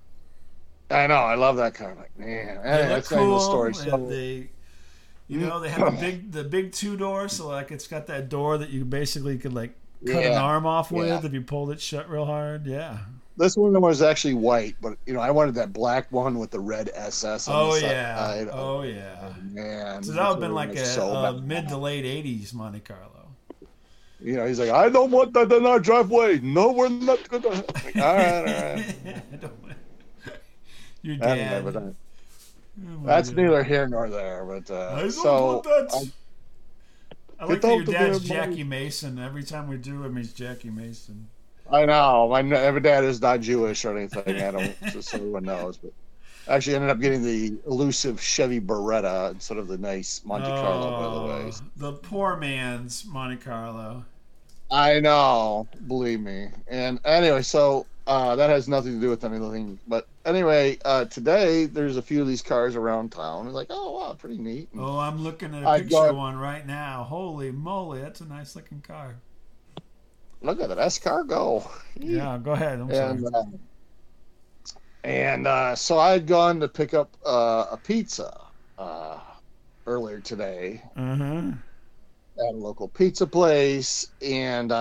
I 0.90 1.08
know. 1.08 1.16
I 1.16 1.36
love 1.36 1.56
that 1.56 1.74
car. 1.74 1.92
I'm 1.92 1.98
like 1.98 2.20
man, 2.20 2.62
They 2.62 2.70
anyway, 2.70 2.96
look 2.96 3.06
that's 3.08 3.12
not 3.12 3.18
even 3.22 3.30
the 3.30 3.38
cool. 3.38 3.40
story. 3.40 3.74
So, 3.74 4.06
they, 4.10 4.50
you 5.40 5.48
know, 5.48 5.60
they 5.60 5.70
have 5.70 5.96
the 5.96 6.02
big 6.02 6.32
the 6.32 6.44
big 6.44 6.72
two 6.74 6.98
door, 6.98 7.28
so 7.30 7.48
like 7.48 7.72
it's 7.72 7.88
got 7.88 8.08
that 8.08 8.30
door 8.30 8.58
that 8.58 8.70
you 8.70 8.86
basically 8.86 9.38
could 9.38 9.54
like 9.54 9.74
cut 10.06 10.24
an 10.26 10.34
arm 10.34 10.66
off 10.66 10.92
with 10.92 11.08
Yeah. 11.08 11.22
if 11.26 11.34
you 11.34 11.42
pulled 11.42 11.72
it 11.72 11.80
shut 11.82 12.10
real 12.10 12.26
hard. 12.26 12.66
Yeah. 12.68 12.98
this 13.38 13.56
one 13.56 13.80
was 13.82 14.02
actually 14.02 14.34
white, 14.34 14.76
but 14.82 14.98
you 15.06 15.14
know 15.14 15.20
I 15.22 15.32
wanted 15.32 15.56
that 15.56 15.72
black 15.74 16.12
one 16.12 16.38
with 16.38 16.52
the 16.52 16.60
red 16.60 16.90
SS. 16.94 17.48
On 17.48 17.56
Oh 17.56 17.74
the 17.74 17.80
side. 17.82 17.90
yeah. 17.92 18.48
Uh, 18.52 18.58
oh 18.58 18.82
yeah. 18.84 19.34
man. 19.44 20.04
So 20.04 20.12
that 20.14 20.22
would 20.24 20.32
have 20.34 20.40
been 20.42 20.54
like 20.54 20.76
a, 20.76 20.86
so 20.86 21.10
a 21.16 21.42
mid 21.42 21.68
to 21.70 21.78
late 21.78 22.04
'80s 22.06 22.54
Monte 22.54 22.82
Carlo. 22.82 23.08
You 24.24 24.36
know, 24.36 24.46
he's 24.46 24.60
like, 24.60 24.70
I 24.70 24.88
don't 24.90 25.10
want 25.10 25.34
that 25.34 25.52
in 25.52 25.66
our 25.66 25.80
driveway. 25.80 26.40
No, 26.42 26.72
we're 26.74 26.90
not 26.90 27.28
gonna. 27.30 27.50
Like, 27.50 27.96
all 27.96 28.16
right, 28.16 28.38
all 28.38 28.44
right. 28.76 29.22
Your 31.02 31.16
Anyway, 31.24 31.72
dad. 31.72 31.96
Oh, 32.80 33.06
that's 33.06 33.32
neither 33.32 33.64
here 33.64 33.88
nor 33.88 34.10
there. 34.10 34.46
But 34.46 34.72
uh, 34.72 34.94
I 34.96 35.02
don't 35.02 35.12
so 35.12 35.46
want 35.46 35.64
that. 35.64 35.90
I- 35.94 36.12
I 37.40 37.46
like 37.46 37.62
that 37.62 37.76
your 37.76 37.86
dad's 37.86 38.20
damn 38.20 38.38
money. 38.38 38.52
Jackie 38.52 38.64
Mason. 38.64 39.18
Every 39.18 39.44
time 39.44 39.68
we 39.68 39.78
do 39.78 40.04
him, 40.04 40.16
he's 40.16 40.32
Jackie 40.32 40.70
Mason. 40.70 41.28
I 41.72 41.86
know 41.86 42.28
my 42.30 42.42
my 42.44 42.78
dad 42.80 43.04
is 43.04 43.20
not 43.20 43.40
Jewish 43.42 43.84
or 43.84 43.98
anything. 43.98 44.42
I 44.42 44.52
don't 44.52 44.76
just 44.92 45.10
so 45.10 45.18
everyone 45.18 45.44
knows. 45.46 45.78
But 45.78 45.92
I 46.48 46.56
actually, 46.56 46.76
ended 46.76 46.92
up 46.92 47.00
getting 47.00 47.24
the 47.24 47.54
elusive 47.66 48.22
Chevy 48.22 48.60
Beretta 48.62 49.32
instead 49.32 49.58
of 49.58 49.68
the 49.68 49.78
nice 49.78 50.22
Monte 50.24 50.46
Carlo. 50.48 50.92
By 50.92 51.16
the 51.16 51.46
way, 51.46 51.52
Oh, 51.52 51.62
the 51.78 51.94
poor 51.94 52.38
man's 52.38 53.06
Monte 53.06 53.38
Carlo. 53.38 54.06
I 54.70 55.00
know, 55.00 55.68
believe 55.88 56.20
me. 56.22 56.50
And 56.68 57.00
anyway, 57.06 57.42
so 57.42 57.86
uh, 58.12 58.36
that 58.36 58.50
has 58.50 58.68
nothing 58.68 58.96
to 58.96 59.00
do 59.00 59.10
with 59.10 59.24
anything. 59.24 59.80
But 59.88 60.06
anyway, 60.26 60.78
uh, 60.84 61.06
today 61.06 61.66
there's 61.66 61.96
a 61.96 62.02
few 62.02 62.22
of 62.22 62.28
these 62.28 62.42
cars 62.42 62.76
around 62.76 63.12
town. 63.14 63.46
It's 63.48 63.56
like, 63.56 63.68
oh 63.70 63.92
wow, 64.00 64.14
pretty 64.14 64.38
neat. 64.38 64.68
And 64.74 64.82
Oh, 64.82 65.00
I'm 65.00 65.24
looking 65.24 65.56
at 65.56 65.64
a 65.64 65.68
I 65.68 65.78
picture 65.80 65.92
got- 65.96 66.16
one 66.16 66.38
right 66.38 66.66
now. 66.68 67.04
Holy 67.04 67.52
moly, 67.52 68.02
that's 68.02 68.20
a 68.20 68.26
nice 68.26 68.54
looking 68.56 68.82
car. 68.82 69.16
Look 70.42 70.60
at 70.60 70.68
that 70.70 70.78
escargot. 70.78 71.66
Yeah, 72.00 72.38
go 72.44 72.52
ahead. 72.52 72.80
I'm 72.82 72.90
sorry. 72.94 73.12
And 73.12 73.36
uh, 73.36 73.44
and 75.04 75.48
uh, 75.48 75.76
so 75.76 75.98
I 75.98 76.12
had 76.12 76.28
gone 76.28 76.60
to 76.60 76.68
pick 76.68 76.94
up 76.94 77.16
uh, 77.26 77.68
a 77.72 77.78
pizza 77.78 78.36
uh, 78.78 79.20
earlier 79.88 80.20
today 80.20 80.82
Uh 80.98 81.16
huh. 81.16 81.52
at 82.40 82.54
a 82.56 82.58
local 82.58 82.88
pizza 82.88 83.26
place, 83.26 84.08
and 84.22 84.72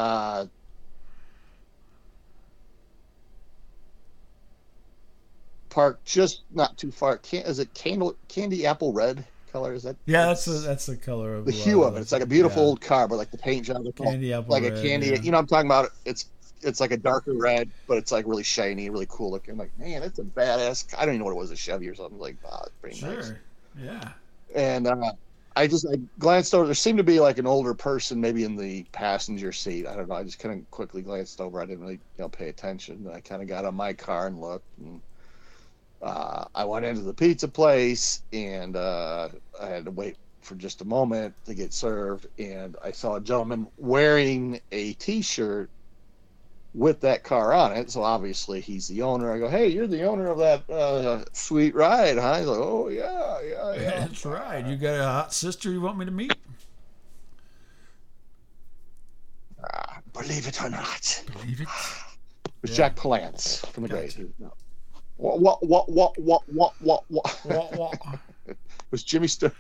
uh, 5.77 5.85
parked 5.85 6.05
just 6.05 6.43
not 6.51 6.77
too 6.79 6.91
far. 6.91 7.19
Can, 7.19 7.43
is 7.45 7.59
it 7.59 7.73
candy, 7.75 8.11
candy 8.29 8.67
apple 8.67 8.93
red 8.93 9.27
color? 9.53 9.73
Is 9.75 9.83
that 9.85 9.97
Yeah, 10.07 10.27
that's 10.27 10.45
the 10.45 10.53
that's 10.53 10.87
the 10.87 10.97
color 10.97 11.35
of 11.35 11.45
the 11.47 11.53
hue 11.53 11.83
of 11.85 11.97
it? 11.97 12.01
It's 12.01 12.13
like 12.13 12.23
a 12.23 12.27
beautiful 12.27 12.63
yeah. 12.63 12.69
old 12.69 12.81
car, 12.81 13.09
but 13.09 13.17
like 13.17 13.31
the 13.31 13.39
paint 13.39 13.67
job, 13.67 13.83
candy 13.97 14.33
apple 14.33 14.55
like 14.55 14.63
red, 14.63 14.73
a 14.73 14.83
candy. 14.83 15.09
yeah. 15.09 15.21
You 15.23 15.31
know, 15.33 15.39
I'm 15.39 15.47
talking 15.47 15.69
about. 15.69 15.91
It's 16.05 16.27
it's 16.63 16.81
like 16.81 16.91
a 16.93 16.97
darker 16.97 17.35
red, 17.35 17.71
but 17.87 17.97
it's 17.99 18.13
like 18.13 18.27
really 18.27 18.43
shiny, 18.43 18.91
really 18.91 19.07
cool 19.09 19.31
looking. 19.31 19.57
like, 19.57 19.77
man, 19.79 20.03
it's 20.03 20.19
a 20.19 20.23
badass. 20.25 20.87
I 20.99 21.07
don't 21.07 21.15
even 21.15 21.21
know 21.21 21.25
what 21.27 21.33
it 21.33 21.37
was, 21.39 21.51
a 21.51 21.57
Chevy 21.57 21.89
or 21.89 21.95
something. 21.95 22.19
Like, 22.19 22.37
wow, 22.45 22.63
it's 22.67 22.75
pretty 22.81 22.97
Sure. 22.97 23.09
nice. 23.15 23.33
Yeah. 23.75 24.13
And 24.55 24.87
uh, 24.87 25.13
I 25.57 25.67
just 25.67 25.87
I 25.91 25.97
glanced 26.19 26.55
over. 26.55 26.67
There 26.67 26.75
seemed 26.75 26.99
to 26.99 27.05
be 27.05 27.21
like 27.21 27.39
an 27.39 27.47
older 27.47 27.75
person, 27.75 28.21
maybe 28.21 28.45
in 28.45 28.57
the 28.57 28.85
passenger 28.93 29.53
seat. 29.53 29.87
I 29.87 29.97
don't 29.97 30.09
know. 30.09 30.15
I 30.15 30.25
just 30.25 30.39
kind 30.39 30.59
of 30.61 30.71
quickly 30.71 31.03
glanced 31.03 31.41
over. 31.41 31.61
I 31.61 31.67
didn't 31.67 31.81
really 31.81 31.95
you 31.95 32.01
know 32.19 32.29
pay 32.29 32.49
attention. 32.49 33.09
I 33.13 33.21
kind 33.21 33.43
of 33.43 33.49
got 33.49 33.65
on 33.65 33.75
my 33.75 33.93
car 33.93 34.27
and 34.27 34.41
looked. 34.41 34.67
And 34.79 35.01
uh, 36.03 36.45
I 36.55 36.65
went 36.65 36.85
into 36.85 37.03
the 37.03 37.15
pizza 37.15 37.49
place, 37.49 38.23
and 38.33 38.77
uh, 38.77 39.29
I 39.61 39.67
had 39.67 39.85
to 39.85 39.91
wait 39.91 40.17
for 40.41 40.55
just 40.55 40.81
a 40.81 40.85
moment 40.85 41.35
to 41.45 41.55
get 41.55 41.73
served. 41.73 42.27
And 42.39 42.77
I 42.83 42.93
saw 42.93 43.17
a 43.17 43.21
gentleman 43.21 43.67
wearing 43.77 44.61
a 44.73 44.95
T-shirt 44.95 45.71
with 46.73 47.01
that 47.01 47.25
car 47.25 47.53
on 47.53 47.73
it. 47.73 47.91
So 47.91 48.03
obviously 48.03 48.61
he's 48.61 48.89
the 48.89 49.03
owner. 49.03 49.33
I 49.33 49.39
go, 49.39 49.49
hey, 49.49 49.69
you're 49.69 49.87
the 49.87 50.05
owner 50.05 50.29
of 50.29 50.39
that 50.39 50.71
uh, 50.71 51.25
sweet 51.33 51.75
ride, 51.75 52.17
huh? 52.17 52.39
He's 52.39 52.47
like, 52.47 52.59
oh 52.59 52.89
yeah, 52.89 53.41
yeah, 53.43 53.75
yeah. 53.75 53.91
That's 54.07 54.25
right. 54.25 54.65
You 54.65 54.77
got 54.77 55.01
a 55.01 55.05
hot 55.05 55.35
sister 55.35 55.71
you 55.71 55.81
want 55.81 55.99
me 55.99 56.05
to 56.05 56.11
meet? 56.11 56.33
believe 60.13 60.47
it 60.47 60.63
or 60.63 60.71
not. 60.71 61.25
Believe 61.33 61.61
it. 61.61 61.69
It 62.45 62.69
was 62.69 62.73
Yeah. 62.73 62.89
Jack 62.89 62.97
Palance 62.97 63.67
from 63.69 63.85
the 63.85 63.89
Gotcha. 63.89 64.19
Great. 64.19 64.39
No. 64.39 64.53
What, 65.21 65.63
what, 65.63 65.89
what, 65.89 66.19
what, 66.19 66.43
what, 66.49 66.73
what, 66.79 67.05
what, 67.45 67.77
what? 67.77 68.19
Was 68.91 69.03
Jimmy 69.03 69.29
Stewart. 69.29 69.55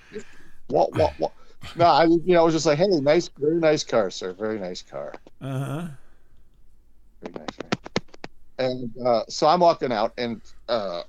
What, 0.69 0.93
what, 0.95 1.13
what? 1.19 1.33
No, 1.77 1.85
I, 1.85 2.05
you 2.05 2.23
know, 2.27 2.41
I 2.41 2.45
was 2.45 2.55
just 2.55 2.65
like, 2.65 2.79
hey, 2.79 2.87
nice, 2.87 3.29
very 3.29 3.57
nice 3.57 3.85
car, 3.85 4.11
sir. 4.11 4.33
Very 4.33 4.59
nice 4.59 4.81
car. 4.81 5.13
Uh-huh. 5.43 5.89
Very 7.23 7.35
nice. 7.35 7.59
And 8.59 8.91
uh, 9.05 9.23
so 9.29 9.47
I'm 9.47 9.61
walking 9.61 9.93
out, 9.93 10.15
and 10.17 10.41
uh, 10.69 11.03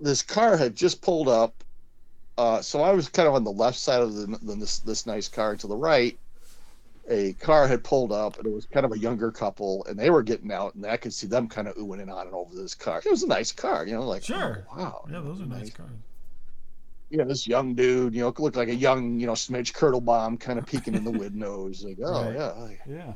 this 0.00 0.20
car 0.20 0.56
had 0.56 0.76
just 0.76 1.00
pulled 1.00 1.28
up. 1.28 1.54
Uh, 2.36 2.60
so 2.60 2.82
I 2.82 2.92
was 2.92 3.08
kind 3.08 3.26
of 3.26 3.34
on 3.34 3.44
the 3.44 3.52
left 3.52 3.78
side 3.78 4.02
of 4.02 4.14
the, 4.14 4.26
the, 4.42 4.54
this 4.56 4.80
this 4.80 5.06
nice 5.06 5.28
car. 5.28 5.56
To 5.56 5.66
the 5.66 5.76
right, 5.76 6.18
a 7.08 7.32
car 7.34 7.66
had 7.66 7.82
pulled 7.84 8.12
up, 8.12 8.38
and 8.38 8.46
it 8.46 8.52
was 8.52 8.66
kind 8.66 8.86
of 8.86 8.92
a 8.92 8.98
younger 8.98 9.30
couple, 9.32 9.84
and 9.86 9.98
they 9.98 10.10
were 10.10 10.22
getting 10.22 10.52
out, 10.52 10.74
and 10.74 10.86
I 10.86 10.96
could 10.96 11.12
see 11.12 11.26
them 11.26 11.48
kind 11.48 11.68
of 11.68 11.74
oohing 11.76 12.00
and 12.00 12.10
on 12.10 12.26
and 12.26 12.34
over 12.34 12.54
this 12.54 12.74
car. 12.74 13.00
It 13.04 13.10
was 13.10 13.22
a 13.22 13.28
nice 13.28 13.52
car, 13.52 13.86
you 13.86 13.92
know, 13.94 14.06
like 14.06 14.24
Sure. 14.24 14.66
oh, 14.72 14.76
wow, 14.76 15.04
Yeah, 15.10 15.20
those 15.20 15.40
are 15.40 15.46
nice 15.46 15.70
cars. 15.70 15.90
you 17.10 17.18
know, 17.18 17.24
this 17.24 17.46
young 17.46 17.74
dude, 17.74 18.14
you 18.14 18.22
know, 18.22 18.32
looked 18.38 18.56
like 18.56 18.68
a 18.68 18.74
young, 18.74 19.20
you 19.20 19.26
know, 19.26 19.32
smidge 19.32 19.74
curdle 19.74 20.00
bomb 20.00 20.38
kind 20.38 20.58
of 20.58 20.66
peeking 20.66 20.94
in 20.94 21.04
the 21.04 21.10
windows. 21.10 21.84
Like, 21.84 21.98
oh, 22.04 22.24
Right. 22.30 22.36
Oh, 22.36 22.68
yeah. 22.88 22.94
Yeah. 22.96 23.12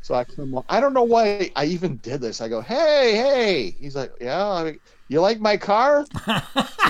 So 0.00 0.14
I 0.14 0.24
come 0.24 0.54
on. 0.54 0.64
I 0.68 0.80
don't 0.80 0.92
know 0.92 1.02
why 1.04 1.50
I 1.56 1.64
even 1.64 1.96
did 1.98 2.20
this. 2.20 2.40
I 2.42 2.48
go, 2.48 2.60
hey, 2.60 3.14
hey. 3.16 3.70
He's 3.78 3.96
like, 3.96 4.12
yeah, 4.20 4.44
I 4.46 4.78
you 5.08 5.20
like 5.20 5.40
my 5.40 5.56
car? 5.56 6.04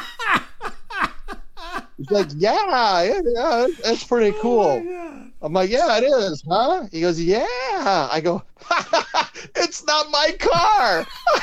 He's 2.09 2.11
like, 2.11 2.29
yeah, 2.37 3.03
yeah, 3.03 3.21
yeah 3.25 3.67
that's 3.83 4.05
pretty 4.05 4.37
cool. 4.41 4.63
Oh 4.63 4.83
my 4.83 5.31
I'm 5.41 5.53
like, 5.53 5.71
yeah, 5.71 5.99
it 5.99 6.05
is, 6.05 6.43
huh? 6.47 6.87
He 6.91 7.01
goes, 7.01 7.21
yeah. 7.21 7.47
I 8.11 8.21
go, 8.23 8.43
it's 9.57 9.85
not 9.87 10.11
my 10.11 10.35
car. 10.39 11.07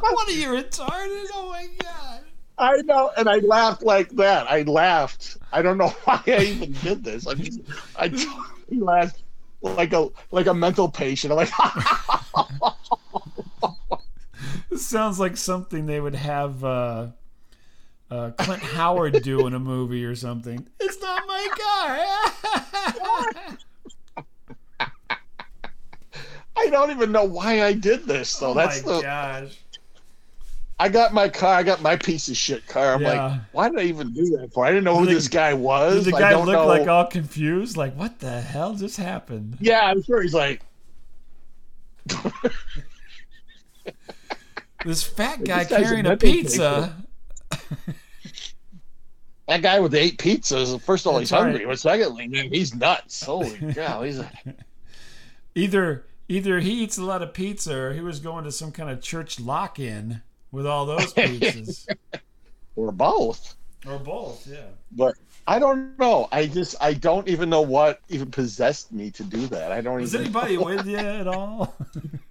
what 0.00 0.28
are 0.28 0.32
you 0.32 0.48
retarded? 0.62 1.26
Oh 1.34 1.48
my 1.50 1.68
god. 1.82 2.20
I 2.58 2.76
know, 2.82 3.10
and 3.16 3.28
I 3.28 3.36
laughed 3.36 3.82
like 3.82 4.10
that. 4.12 4.50
I 4.50 4.62
laughed. 4.62 5.36
I 5.52 5.62
don't 5.62 5.78
know 5.78 5.88
why 6.04 6.22
I 6.26 6.42
even 6.42 6.72
did 6.72 7.04
this. 7.04 7.26
I 7.26 7.34
just, 7.34 7.60
I 7.96 8.44
laughed 8.70 9.22
like 9.60 9.92
a 9.92 10.08
like 10.30 10.46
a 10.46 10.54
mental 10.54 10.88
patient. 10.88 11.32
I'm 11.32 11.36
like, 11.36 11.50
This 14.70 14.86
sounds 14.86 15.18
like 15.20 15.36
something 15.36 15.86
they 15.86 16.00
would 16.00 16.14
have 16.14 16.64
uh, 16.64 17.08
uh, 18.10 18.30
Clint 18.38 18.62
Howard 18.62 19.22
do 19.22 19.46
in 19.46 19.54
a 19.54 19.58
movie 19.58 20.04
or 20.04 20.14
something. 20.16 20.66
It's 20.80 21.00
not 21.00 21.22
my 21.26 21.48
car. 24.16 24.26
I 26.56 26.70
don't 26.70 26.90
even 26.90 27.12
know 27.12 27.24
why 27.24 27.62
I 27.62 27.72
did 27.72 28.04
this 28.04 28.36
though. 28.36 28.50
oh 28.50 28.54
That's 28.54 28.84
my 28.84 28.92
the 28.92 29.00
gosh. 29.02 29.58
I 30.80 30.88
got 30.88 31.12
my 31.12 31.28
car. 31.28 31.54
I 31.54 31.62
got 31.64 31.82
my 31.82 31.96
piece 31.96 32.28
of 32.28 32.36
shit 32.36 32.66
car. 32.66 32.94
I'm 32.94 33.02
Yeah. 33.02 33.26
like, 33.26 33.40
why 33.52 33.68
did 33.68 33.78
I 33.80 33.82
even 33.84 34.12
do 34.12 34.24
that 34.38 34.52
for? 34.52 34.64
I 34.64 34.68
didn't 34.70 34.84
know 34.84 34.96
who 34.98 35.06
the- 35.06 35.14
this 35.14 35.28
guy 35.28 35.54
was. 35.54 36.04
Did 36.04 36.14
the 36.14 36.18
guy 36.18 36.30
don't 36.30 36.46
look 36.46 36.52
know. 36.54 36.66
like 36.66 36.86
all 36.88 37.04
confused? 37.06 37.76
Like, 37.76 37.94
what 37.94 38.20
the 38.20 38.40
hell 38.40 38.74
just 38.74 38.96
happened? 38.96 39.56
Yeah, 39.60 39.80
I'm 39.80 40.02
sure 40.02 40.22
he's 40.22 40.34
like. 40.34 40.62
This 44.84 45.02
fat 45.02 45.42
guy 45.44 45.64
carrying 45.64 46.06
a 46.06 46.16
pizza. 46.16 46.94
That 49.48 49.62
guy 49.62 49.80
with 49.80 49.92
the 49.92 50.00
eight 50.00 50.18
pizzas. 50.18 50.78
First 50.82 51.06
of 51.06 51.12
all, 51.12 51.18
That's 51.18 51.30
he's 51.30 51.38
hungry, 51.38 51.64
but 51.64 51.78
secondly, 51.78 52.28
man, 52.28 52.52
he's 52.52 52.74
nuts. 52.74 53.24
Holy 53.24 53.50
cow, 53.74 54.02
he's 54.02 54.18
a, 54.18 54.30
Either 55.54 56.04
either 56.28 56.60
he 56.60 56.84
eats 56.84 56.98
a 56.98 57.02
lot 57.02 57.22
of 57.22 57.32
pizza 57.32 57.74
or 57.74 57.92
he 57.94 58.02
was 58.02 58.20
going 58.20 58.44
to 58.44 58.52
some 58.52 58.70
kind 58.70 58.90
of 58.90 59.00
church 59.00 59.40
lock-in 59.40 60.20
with 60.52 60.66
all 60.66 60.84
those 60.84 61.12
pizzas. 61.14 61.88
or 62.76 62.92
both. 62.92 63.54
or 63.86 63.98
both, 63.98 64.46
yeah. 64.46 64.66
But 64.92 65.14
I 65.46 65.58
don't 65.58 65.98
know. 65.98 66.28
I 66.30 66.46
just 66.46 66.76
I 66.80 66.92
don't 66.92 67.26
even 67.26 67.48
know 67.48 67.62
what 67.62 68.00
even 68.10 68.30
possessed 68.30 68.92
me 68.92 69.10
to 69.12 69.24
do 69.24 69.46
that. 69.46 69.72
I 69.72 69.80
don't 69.80 69.94
even 69.94 69.94
know. 69.94 70.00
Was 70.02 70.14
even. 70.14 70.26
anybody 70.26 70.58
with 70.58 70.86
you 70.86 70.98
at 70.98 71.26
all? 71.26 71.74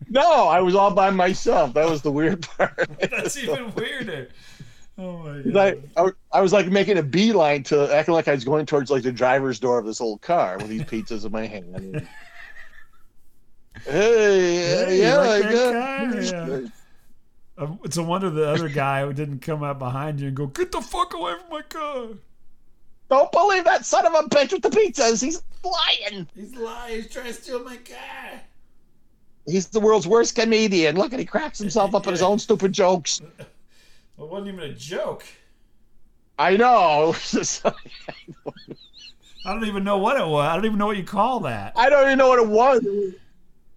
No, 0.10 0.47
I 0.47 0.62
was 0.62 0.75
all 0.75 0.91
by 0.91 1.10
myself. 1.10 1.73
That 1.73 1.89
was 1.89 2.03
the 2.03 2.12
weird 2.12 2.43
part. 2.43 2.89
That's 2.99 3.38
even 3.38 3.73
weirder. 3.73 4.30
Oh 5.00 5.18
my 5.20 5.40
I, 5.40 5.72
god. 5.76 5.84
I, 5.96 6.38
I 6.40 6.42
was 6.42 6.52
like 6.54 6.68
making 6.68 6.98
a 6.98 7.04
beeline 7.04 7.64
to 7.64 7.94
acting 7.94 8.14
like 8.16 8.28
I 8.28 8.34
was 8.34 8.44
going 8.44 8.66
towards 8.66 8.90
like 8.90 9.04
the 9.04 9.12
driver's 9.12 9.60
door 9.60 9.78
of 9.78 9.86
this 9.86 10.02
old 10.02 10.22
car 10.22 10.58
with 10.58 10.70
these 10.70 10.82
pizzas 10.84 11.26
in 11.26 11.32
my 11.32 11.46
hand. 11.46 11.76
And, 11.76 12.08
hey, 13.86 14.86
Hey, 14.86 15.02
yeah, 15.02 15.18
like 15.18 15.46
I 15.46 15.52
that 15.52 16.32
got- 16.32 16.62
Yeah. 16.64 16.68
Um, 17.60 17.80
It's 17.84 17.98
a 17.98 18.04
wonder 18.04 18.30
the 18.30 18.48
other 18.50 18.70
guy 18.70 19.12
didn't 19.14 19.40
come 19.40 19.64
out 19.64 19.80
behind 19.80 20.20
you 20.20 20.28
and 20.28 20.38
go, 20.38 20.48
"Get 20.48 20.72
the 20.72 20.82
fuck 20.82 21.14
away 21.14 21.34
from 21.40 21.50
my 21.50 21.62
car." 21.64 22.08
Don't 23.10 23.32
believe 23.32 23.64
that 23.64 23.86
son 23.86 24.06
of 24.06 24.14
a 24.14 24.28
bitch 24.30 24.52
with 24.52 24.62
the 24.62 24.70
pizzas. 24.70 25.24
He's 25.24 25.42
lying. 25.64 26.28
He's 26.36 26.56
lying. 26.56 26.96
He's 26.96 27.10
trying 27.12 27.28
to 27.28 27.34
steal 27.34 27.64
my 27.64 27.78
car. 27.78 28.42
He's 29.46 29.68
the 29.68 29.80
world's 29.80 30.08
worst 30.08 30.36
comedian. 30.36 30.98
Look 30.98 31.14
at 31.14 31.20
he 31.20 31.26
cracks 31.26 31.58
himself 31.58 31.96
up 31.96 32.06
in 32.06 32.12
his 32.14 32.22
own 32.22 32.38
stupid 32.40 32.74
jokes. 32.74 33.22
Well, 34.17 34.27
it 34.27 34.32
wasn't 34.32 34.47
even 34.56 34.69
a 34.71 34.73
joke. 34.73 35.23
I 36.39 36.58
know. 36.58 37.03
It 37.03 37.08
was 37.08 37.32
just- 37.32 37.65
I 39.45 39.53
don't 39.53 39.65
even 39.65 39.84
know 39.86 39.97
what 39.97 40.19
it 40.19 40.27
was. 40.27 40.45
I 40.45 40.56
don't 40.56 40.65
even 40.65 40.77
know 40.77 40.88
what 40.88 40.97
you 40.97 41.03
call 41.06 41.39
that. 41.41 41.71
I 41.77 41.89
don't 41.89 42.06
even 42.08 42.17
know 42.17 42.27
what 42.27 42.39
it 42.39 42.47
was. 42.47 42.86
It 42.86 42.89
was- 42.91 43.13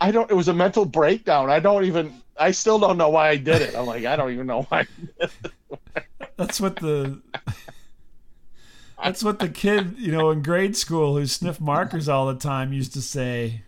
I 0.03 0.11
don't. 0.11 0.31
It 0.31 0.35
was 0.35 0.49
a 0.49 0.55
mental 0.55 0.87
breakdown. 0.87 1.51
I 1.51 1.61
don't 1.61 1.85
even. 1.85 2.15
I 2.39 2.53
still 2.53 2.79
don't 2.79 2.97
know 2.97 3.11
why 3.11 3.29
I 3.29 3.37
did 3.37 3.61
it. 3.61 3.77
I'm 3.77 3.85
like, 3.85 4.07
I 4.07 4.17
don't 4.17 4.33
even 4.33 4.47
know 4.47 4.63
why. 4.63 4.87
That's 6.37 6.59
what 6.59 6.77
the. 6.77 7.21
That's 9.03 9.23
what 9.23 9.39
the 9.41 9.49
kid, 9.51 9.97
you 9.99 10.11
know, 10.13 10.31
in 10.31 10.43
grade 10.43 10.75
school 10.77 11.17
who 11.19 11.27
sniffed 11.27 11.61
markers 11.61 12.09
all 12.09 12.27
the 12.27 12.35
time 12.39 12.73
used 12.73 12.93
to 12.95 13.03
say. 13.03 13.63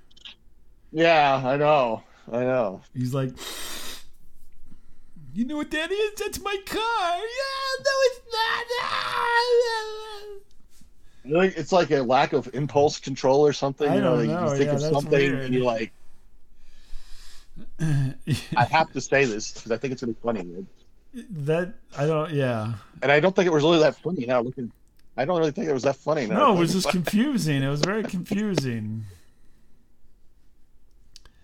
Yeah, 0.90 1.42
I 1.44 1.56
know. 1.56 2.02
I 2.30 2.40
know. 2.40 2.80
He's 2.94 3.12
like, 3.14 3.30
"You 5.34 5.44
know 5.46 5.56
what 5.56 5.70
that 5.70 5.90
is? 5.90 6.12
That's 6.18 6.40
my 6.40 6.56
car." 6.66 6.80
Yeah, 7.16 7.84
no, 7.84 7.92
it's 8.04 8.20
not. 8.32 8.66
I 11.24 11.46
think 11.46 11.56
it's 11.56 11.72
like 11.72 11.90
a 11.90 12.02
lack 12.02 12.32
of 12.32 12.50
impulse 12.54 12.98
control 12.98 13.46
or 13.46 13.52
something. 13.52 13.88
I 13.88 13.94
you 13.96 14.00
know, 14.00 14.16
don't 14.16 14.28
like 14.28 14.40
know. 14.40 14.50
you 14.52 14.56
think 14.58 14.68
Yeah, 14.68 14.74
of 14.74 14.80
something 14.92 15.10
weird. 15.12 15.40
and 15.44 15.54
you're 15.54 15.64
like. 15.64 15.92
I 17.80 18.64
have 18.70 18.92
to 18.92 19.00
say 19.00 19.24
this 19.24 19.52
because 19.52 19.70
I 19.70 19.76
think 19.76 19.92
it's 19.92 20.02
gonna 20.02 20.14
be 20.14 20.18
funny. 20.22 20.66
that 21.30 21.74
I 21.96 22.06
don't. 22.06 22.30
Yeah. 22.32 22.72
And 23.02 23.12
I 23.12 23.20
don't 23.20 23.34
think 23.36 23.46
it 23.46 23.52
was 23.52 23.62
really 23.62 23.78
that 23.80 23.96
funny 23.96 24.24
now. 24.26 24.40
Looking, 24.40 24.72
I 25.16 25.24
don't 25.24 25.38
really 25.38 25.50
think 25.52 25.68
it 25.68 25.72
was 25.74 25.82
that 25.84 25.96
funny. 25.96 26.26
Now 26.26 26.38
No, 26.38 26.56
it 26.56 26.58
was 26.60 26.72
just 26.72 26.88
confusing. 26.88 27.62
It 27.62 27.68
was 27.68 27.80
very 27.82 28.02
confusing. 28.14 29.04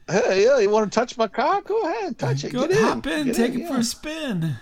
Hey, 0.09 0.45
yeah, 0.45 0.59
you 0.59 0.71
want 0.71 0.91
to 0.91 0.99
touch 0.99 1.17
my 1.19 1.29
car? 1.29 1.61
Go 1.63 1.83
ahead, 1.83 2.19
touch 2.19 2.45
it. 2.45 2.53
Go 2.53 2.67
Get 2.67 2.79
in. 2.79 2.83
hop 2.85 3.07
in, 3.07 3.27
Get 3.27 3.37
take 3.37 3.53
in, 3.55 3.61
it 3.61 3.63
yeah. 3.65 3.69
for 3.75 3.81
a 3.81 3.85
spin. 3.85 4.55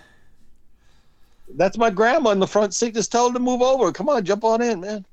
That's 1.54 1.78
my 1.78 1.90
grandma 1.90 2.30
in 2.30 2.40
the 2.40 2.46
front 2.48 2.74
seat. 2.74 2.94
Just 2.94 3.12
tell 3.12 3.28
her 3.28 3.32
to 3.34 3.38
move 3.38 3.62
over. 3.62 3.92
Come 3.92 4.08
on, 4.08 4.24
jump 4.24 4.42
on 4.44 4.60
in, 4.60 4.80
man. 4.80 5.06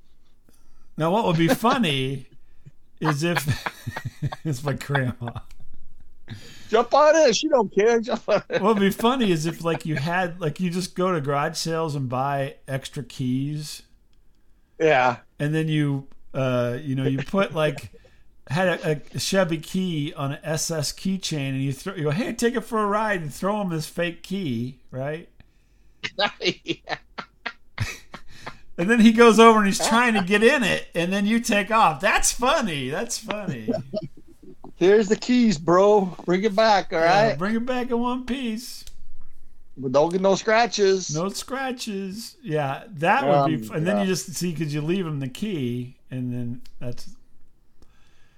Now, 0.98 1.12
what 1.12 1.26
would 1.26 1.38
be 1.38 1.48
funny 1.54 2.26
is 3.00 3.22
if 3.24 3.68
it's 4.46 4.64
my 4.64 4.74
grandma. 4.74 5.32
Jump 6.70 6.92
on 6.96 7.16
in. 7.28 7.34
She 7.34 7.48
don't 7.50 7.72
care. 7.74 8.00
Jump 8.02 8.28
on 8.28 8.42
in. 8.50 8.64
What 8.64 8.76
would 8.76 8.80
be 8.82 8.90
funny 9.08 9.32
is 9.32 9.46
if 9.46 9.64
like 9.64 9.86
you 9.86 9.96
had 9.96 10.42
like 10.42 10.60
you 10.60 10.72
just 10.72 10.96
go 10.96 11.12
to 11.12 11.22
garage 11.22 11.58
sales 11.58 11.94
and 11.96 12.10
buy 12.10 12.56
extra 12.68 13.04
keys, 13.04 13.84
Yeah. 14.80 15.18
and 15.38 15.54
then 15.54 15.68
you 15.68 16.08
uh 16.34 16.80
you 16.82 16.96
know 16.96 17.04
you 17.04 17.20
put 17.20 17.54
like 17.54 17.92
had 18.50 18.68
a, 18.68 19.02
a 19.16 19.20
Chevy 19.20 19.58
key 19.58 20.14
on 20.16 20.34
an 20.34 20.40
SS 20.44 20.92
keychain, 20.94 21.50
and 21.50 21.62
you 21.64 21.72
throw 21.74 21.94
you 21.96 22.04
go 22.04 22.12
hey 22.12 22.34
take 22.34 22.56
it 22.56 22.62
for 22.62 22.84
a 22.84 22.88
ride 22.88 23.22
and 23.22 23.34
throw 23.34 23.62
him 23.62 23.70
this 23.70 23.88
fake 23.88 24.22
key 24.24 24.80
right. 24.92 25.30
yeah. 26.42 26.98
And 28.76 28.90
then 28.90 29.00
he 29.00 29.12
goes 29.12 29.40
over 29.40 29.60
and 29.60 29.68
he's 29.68 29.78
trying 29.88 30.16
to 30.16 30.24
get 30.24 30.44
in 30.44 30.64
it, 30.64 30.88
and 30.96 31.14
then 31.14 31.28
you 31.28 31.40
take 31.40 31.70
off. 31.70 32.02
That's 32.02 32.32
funny. 32.32 32.90
That's 32.90 33.20
funny. 33.20 33.70
Here's 34.78 35.08
the 35.08 35.16
keys, 35.16 35.60
bro. 35.60 36.06
Bring 36.26 36.44
it 36.44 36.56
back, 36.56 36.92
all 36.92 36.98
right? 37.00 37.28
Yeah, 37.30 37.36
bring 37.36 37.54
it 37.56 37.68
back 37.68 37.92
in 37.92 38.00
one 38.00 38.26
piece. 38.26 38.84
But 39.78 39.92
don't 39.92 40.12
get 40.12 40.22
no 40.22 40.34
scratches. 40.34 41.16
No 41.16 41.30
scratches. 41.30 42.36
Yeah, 42.42 42.86
that 42.94 43.24
would 43.28 43.48
be. 43.48 43.56
Um, 43.58 43.64
f- 43.64 43.78
And 43.78 43.86
then 43.86 44.00
you 44.00 44.06
just 44.08 44.34
see 44.34 44.52
because 44.52 44.74
you 44.74 44.82
leave 44.82 45.06
him 45.06 45.20
the 45.20 45.30
key, 45.30 45.96
and 46.10 46.34
then 46.34 46.62
that's. 46.80 47.12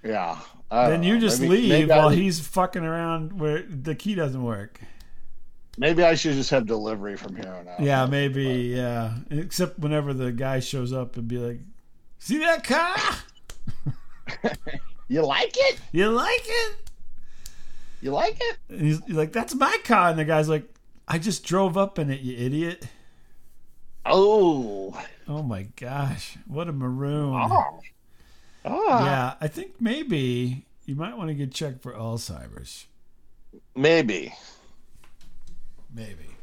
Yeah. 0.06 0.38
then 0.70 1.02
you 1.02 1.16
uh, 1.16 1.20
just 1.20 1.40
maybe, 1.40 1.56
leave 1.56 1.68
maybe 1.68 1.90
while 1.90 2.08
I, 2.08 2.14
he's 2.14 2.40
fucking 2.40 2.84
around 2.84 3.38
where 3.38 3.62
the 3.62 3.94
key 3.94 4.14
doesn't 4.14 4.42
work. 4.42 4.80
Maybe 5.78 6.02
I 6.02 6.14
should 6.14 6.34
just 6.34 6.50
have 6.50 6.66
delivery 6.66 7.16
from 7.16 7.36
here 7.36 7.52
on 7.52 7.68
out. 7.68 7.80
Yeah, 7.80 8.06
maybe. 8.06 8.72
But, 8.72 8.78
yeah, 8.78 9.14
except 9.30 9.78
whenever 9.78 10.14
the 10.14 10.32
guy 10.32 10.60
shows 10.60 10.92
up 10.92 11.16
and 11.16 11.28
be 11.28 11.38
like, 11.38 11.60
"See 12.18 12.38
that 12.38 12.64
car? 12.64 12.96
you 15.08 15.24
like 15.24 15.54
it? 15.54 15.78
You 15.92 16.10
like 16.10 16.44
it? 16.44 16.76
You 18.00 18.12
like 18.12 18.38
it?" 18.40 18.56
And 18.70 18.80
he's 18.80 19.06
like, 19.08 19.32
"That's 19.32 19.54
my 19.54 19.76
car," 19.84 20.08
and 20.08 20.18
the 20.18 20.24
guy's 20.24 20.48
like, 20.48 20.64
"I 21.06 21.18
just 21.18 21.44
drove 21.44 21.76
up 21.76 21.98
in 21.98 22.10
it, 22.10 22.20
you 22.20 22.36
idiot." 22.38 22.86
Oh. 24.06 24.98
Oh 25.28 25.42
my 25.42 25.64
gosh! 25.76 26.38
What 26.46 26.68
a 26.68 26.72
maroon. 26.72 27.34
Oh. 27.34 27.80
Ah. 28.66 29.04
Yeah, 29.04 29.34
I 29.40 29.48
think 29.48 29.80
maybe 29.80 30.64
you 30.84 30.94
might 30.94 31.16
want 31.16 31.28
to 31.28 31.34
get 31.34 31.52
checked 31.52 31.82
for 31.82 31.92
Alzheimer's. 31.92 32.86
Maybe. 33.74 34.34
Maybe. 35.94 36.35